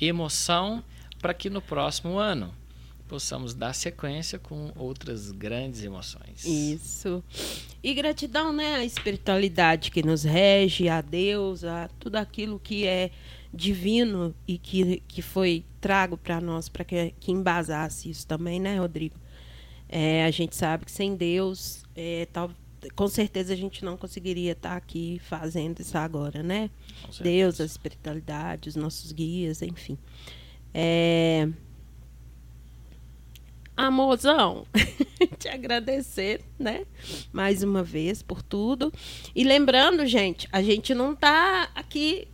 emoção 0.00 0.82
para 1.20 1.34
que 1.34 1.50
no 1.50 1.60
próximo 1.60 2.18
ano 2.18 2.54
possamos 3.08 3.54
dar 3.54 3.74
sequência 3.74 4.38
com 4.38 4.72
outras 4.76 5.30
grandes 5.30 5.82
emoções. 5.82 6.44
Isso. 6.44 7.22
E 7.82 7.94
gratidão, 7.94 8.52
né, 8.52 8.76
à 8.76 8.84
espiritualidade 8.84 9.90
que 9.90 10.02
nos 10.02 10.24
rege, 10.24 10.88
a 10.88 11.00
Deus, 11.00 11.64
a 11.64 11.88
tudo 11.98 12.16
aquilo 12.16 12.58
que 12.58 12.86
é 12.86 13.10
divino 13.52 14.34
e 14.48 14.58
que, 14.58 15.02
que 15.06 15.22
foi 15.22 15.64
trago 15.80 16.16
para 16.16 16.40
nós, 16.40 16.68
para 16.68 16.84
que, 16.84 17.14
que 17.20 17.30
embasasse 17.30 18.10
isso 18.10 18.26
também, 18.26 18.58
né, 18.58 18.78
Rodrigo? 18.78 19.16
É, 19.88 20.24
a 20.24 20.30
gente 20.30 20.56
sabe 20.56 20.86
que 20.86 20.90
sem 20.90 21.14
Deus, 21.14 21.84
é, 21.94 22.26
tal, 22.32 22.50
com 22.94 23.08
certeza 23.08 23.52
a 23.52 23.56
gente 23.56 23.84
não 23.84 23.96
conseguiria 23.96 24.52
estar 24.52 24.70
tá 24.70 24.76
aqui 24.76 25.20
fazendo 25.24 25.80
isso 25.80 25.96
agora, 25.96 26.42
né? 26.42 26.70
Deus, 27.20 27.60
a 27.60 27.64
espiritualidade, 27.64 28.68
os 28.68 28.76
nossos 28.76 29.12
guias, 29.12 29.62
enfim. 29.62 29.96
É... 30.72 31.48
Amorzão, 33.76 34.66
te 35.38 35.48
agradecer, 35.48 36.40
né? 36.58 36.86
Mais 37.32 37.62
uma 37.62 37.82
vez 37.82 38.22
por 38.22 38.42
tudo. 38.42 38.92
E 39.34 39.42
lembrando, 39.42 40.06
gente, 40.06 40.48
a 40.52 40.62
gente 40.62 40.94
não 40.94 41.12
está 41.12 41.68
aqui 41.74 42.28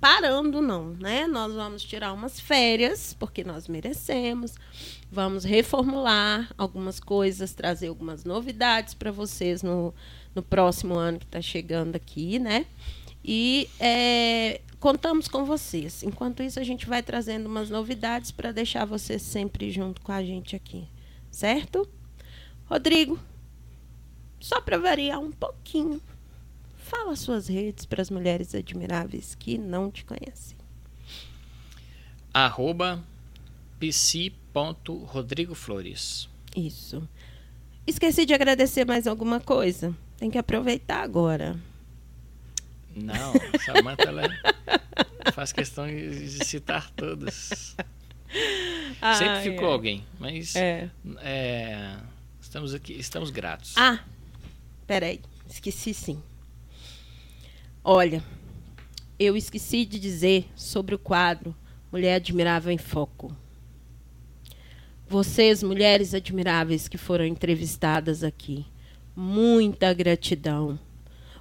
parando, 0.00 0.60
não, 0.60 0.90
né? 0.90 1.26
Nós 1.26 1.54
vamos 1.54 1.82
tirar 1.82 2.12
umas 2.12 2.38
férias, 2.38 3.14
porque 3.18 3.42
nós 3.42 3.66
merecemos. 3.66 4.54
Vamos 5.10 5.42
reformular 5.44 6.48
algumas 6.56 7.00
coisas, 7.00 7.52
trazer 7.52 7.88
algumas 7.88 8.24
novidades 8.24 8.94
para 8.94 9.10
vocês 9.10 9.62
no, 9.62 9.92
no 10.34 10.42
próximo 10.42 10.94
ano 10.94 11.18
que 11.18 11.24
está 11.24 11.40
chegando 11.40 11.96
aqui, 11.96 12.38
né? 12.38 12.66
E 13.26 13.68
é, 13.80 14.60
contamos 14.78 15.26
com 15.26 15.44
vocês. 15.44 16.04
Enquanto 16.04 16.42
isso, 16.42 16.60
a 16.60 16.64
gente 16.64 16.86
vai 16.86 17.02
trazendo 17.02 17.46
umas 17.46 17.68
novidades 17.68 18.30
para 18.30 18.52
deixar 18.52 18.84
vocês 18.84 19.20
sempre 19.20 19.70
junto 19.70 20.00
com 20.00 20.12
a 20.12 20.22
gente 20.22 20.54
aqui, 20.54 20.86
certo? 21.30 21.88
Rodrigo, 22.66 23.18
só 24.38 24.60
para 24.60 24.78
variar 24.78 25.18
um 25.18 25.32
pouquinho, 25.32 26.00
Fala 26.86 27.16
suas 27.16 27.48
redes 27.48 27.84
para 27.84 28.00
as 28.00 28.10
mulheres 28.10 28.54
admiráveis 28.54 29.34
que 29.34 29.58
não 29.58 29.90
te 29.90 30.04
conhecem. 30.04 30.56
Arroba 32.32 33.04
psi.rodrigoflores. 33.80 36.28
Isso. 36.56 37.02
Esqueci 37.84 38.24
de 38.24 38.34
agradecer 38.34 38.84
mais 38.84 39.08
alguma 39.08 39.40
coisa? 39.40 39.92
Tem 40.16 40.30
que 40.30 40.38
aproveitar 40.38 41.02
agora. 41.02 41.58
Não, 42.96 43.34
Samanta 43.64 44.04
ela 44.04 44.22
faz 45.32 45.52
questão 45.52 45.86
de 45.86 46.44
citar 46.44 46.90
todas. 46.92 47.76
Ai, 49.02 49.18
Sempre 49.18 49.52
ficou 49.52 49.68
é. 49.68 49.72
alguém, 49.72 50.06
mas 50.18 50.56
é. 50.56 50.90
É, 51.18 51.96
estamos 52.40 52.72
aqui, 52.72 52.94
estamos 52.94 53.28
gratos. 53.30 53.74
Ah, 53.76 54.00
peraí, 54.86 55.20
esqueci 55.46 55.92
sim. 55.92 56.22
Olha, 57.84 58.24
eu 59.18 59.36
esqueci 59.36 59.84
de 59.84 59.98
dizer 59.98 60.48
sobre 60.56 60.94
o 60.94 60.98
quadro 60.98 61.54
Mulher 61.92 62.16
Admirável 62.16 62.72
em 62.72 62.78
Foco. 62.78 63.36
Vocês, 65.06 65.62
mulheres 65.62 66.14
admiráveis 66.14 66.88
que 66.88 66.98
foram 66.98 67.24
entrevistadas 67.24 68.24
aqui, 68.24 68.66
muita 69.14 69.92
gratidão 69.94 70.78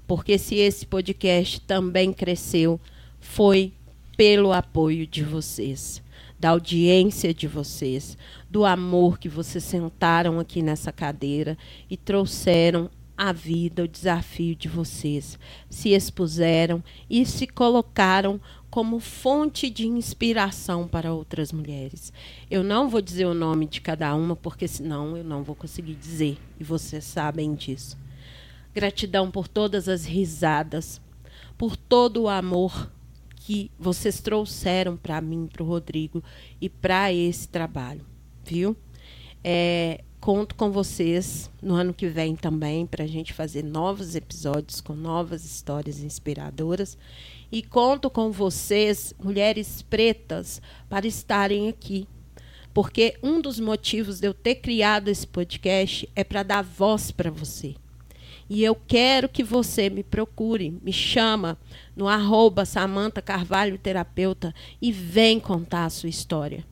Porque 0.07 0.37
se 0.37 0.55
esse 0.55 0.85
podcast 0.85 1.61
também 1.61 2.13
cresceu, 2.13 2.79
foi 3.19 3.73
pelo 4.15 4.53
apoio 4.53 5.05
de 5.05 5.23
vocês, 5.23 6.01
da 6.39 6.49
audiência 6.49 7.33
de 7.33 7.47
vocês, 7.47 8.17
do 8.49 8.65
amor 8.65 9.17
que 9.17 9.27
vocês 9.27 9.63
sentaram 9.63 10.39
aqui 10.39 10.61
nessa 10.61 10.91
cadeira 10.91 11.57
e 11.89 11.97
trouxeram 11.97 12.89
a 13.17 13.31
vida, 13.31 13.83
o 13.83 13.87
desafio 13.87 14.55
de 14.55 14.67
vocês, 14.67 15.39
se 15.69 15.89
expuseram 15.89 16.83
e 17.09 17.25
se 17.25 17.47
colocaram 17.47 18.39
como 18.69 18.99
fonte 18.99 19.69
de 19.69 19.87
inspiração 19.87 20.85
para 20.85 21.13
outras 21.13 21.51
mulheres. 21.51 22.11
Eu 22.51 22.61
não 22.61 22.89
vou 22.89 23.01
dizer 23.01 23.25
o 23.25 23.33
nome 23.33 23.65
de 23.67 23.79
cada 23.79 24.13
uma, 24.15 24.35
porque 24.35 24.67
senão 24.67 25.15
eu 25.15 25.23
não 25.23 25.43
vou 25.43 25.55
conseguir 25.55 25.95
dizer, 25.95 26.37
e 26.59 26.63
vocês 26.63 27.05
sabem 27.05 27.55
disso. 27.55 27.97
Gratidão 28.75 29.31
por 29.31 29.47
todas 29.47 29.87
as 29.87 30.03
risadas, 30.03 30.99
por 31.57 31.77
todo 31.77 32.23
o 32.23 32.27
amor 32.27 32.91
que 33.37 33.71
vocês 33.79 34.19
trouxeram 34.19 34.97
para 34.97 35.21
mim, 35.21 35.47
para 35.47 35.63
o 35.63 35.65
Rodrigo 35.65 36.21
e 36.59 36.67
para 36.67 37.13
esse 37.13 37.47
trabalho, 37.47 38.05
viu? 38.43 38.75
É, 39.41 40.03
conto 40.19 40.55
com 40.55 40.71
vocês 40.71 41.49
no 41.61 41.73
ano 41.73 41.93
que 41.93 42.07
vem 42.09 42.35
também 42.35 42.85
para 42.85 43.05
a 43.05 43.07
gente 43.07 43.31
fazer 43.31 43.63
novos 43.63 44.13
episódios 44.13 44.81
com 44.81 44.93
novas 44.93 45.45
histórias 45.45 46.01
inspiradoras. 46.01 46.97
E 47.49 47.63
conto 47.63 48.09
com 48.09 48.29
vocês, 48.29 49.13
mulheres 49.23 49.83
pretas, 49.83 50.61
para 50.89 51.07
estarem 51.07 51.69
aqui. 51.69 52.09
Porque 52.73 53.17
um 53.23 53.39
dos 53.39 53.57
motivos 53.57 54.19
de 54.19 54.27
eu 54.27 54.33
ter 54.33 54.55
criado 54.55 55.07
esse 55.07 55.25
podcast 55.25 56.09
é 56.13 56.25
para 56.25 56.43
dar 56.43 56.61
voz 56.61 57.09
para 57.09 57.31
você. 57.31 57.75
E 58.49 58.63
eu 58.63 58.75
quero 58.75 59.27
que 59.27 59.43
você 59.43 59.89
me 59.89 60.03
procure, 60.03 60.77
me 60.83 60.93
chama 60.93 61.57
no 61.95 62.07
arroba 62.07 62.63
Samanta 62.63 63.21
Carvalho 63.21 63.77
Terapeuta 63.77 64.53
e 64.81 64.91
vem 64.91 65.39
contar 65.39 65.85
a 65.85 65.89
sua 65.89 66.09
história. 66.09 66.65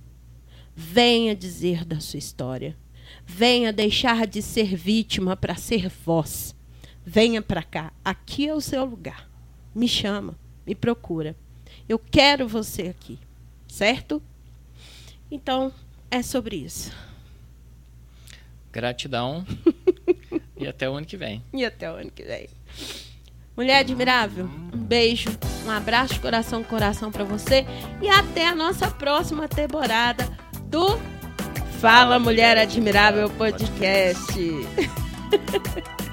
Venha 0.75 1.35
dizer 1.35 1.83
da 1.83 1.99
sua 1.99 2.19
história. 2.19 2.77
Venha 3.25 3.73
deixar 3.73 4.27
de 4.27 4.41
ser 4.41 4.75
vítima 4.75 5.35
para 5.35 5.55
ser 5.55 5.89
voz. 5.89 6.55
Venha 7.05 7.41
para 7.41 7.63
cá. 7.63 7.91
Aqui 8.03 8.47
é 8.47 8.53
o 8.53 8.61
seu 8.61 8.85
lugar. 8.85 9.29
Me 9.73 9.87
chama, 9.87 10.37
me 10.65 10.75
procura. 10.75 11.35
Eu 11.89 11.97
quero 11.97 12.47
você 12.47 12.83
aqui. 12.83 13.17
Certo? 13.67 14.21
Então, 15.31 15.73
é 16.11 16.21
sobre 16.21 16.57
isso. 16.57 16.91
Gratidão. 18.71 19.45
E 20.63 20.67
até 20.67 20.89
o 20.89 20.95
ano 20.95 21.05
que 21.05 21.17
vem. 21.17 21.43
E 21.53 21.65
até 21.65 21.91
o 21.91 21.95
ano 21.95 22.09
que 22.09 22.23
vem. 22.23 22.47
Mulher 23.55 23.79
admirável, 23.79 24.49
um 24.73 24.77
beijo, 24.77 25.29
um 25.65 25.69
abraço, 25.69 26.19
coração, 26.19 26.63
coração 26.63 27.11
para 27.11 27.23
você 27.23 27.65
e 28.01 28.09
até 28.09 28.47
a 28.47 28.55
nossa 28.55 28.89
próxima 28.89 29.47
temporada 29.47 30.27
do 30.65 30.97
Fala 31.79 32.17
Mulher 32.17 32.57
Admirável 32.57 33.29
Podcast. 33.29 34.33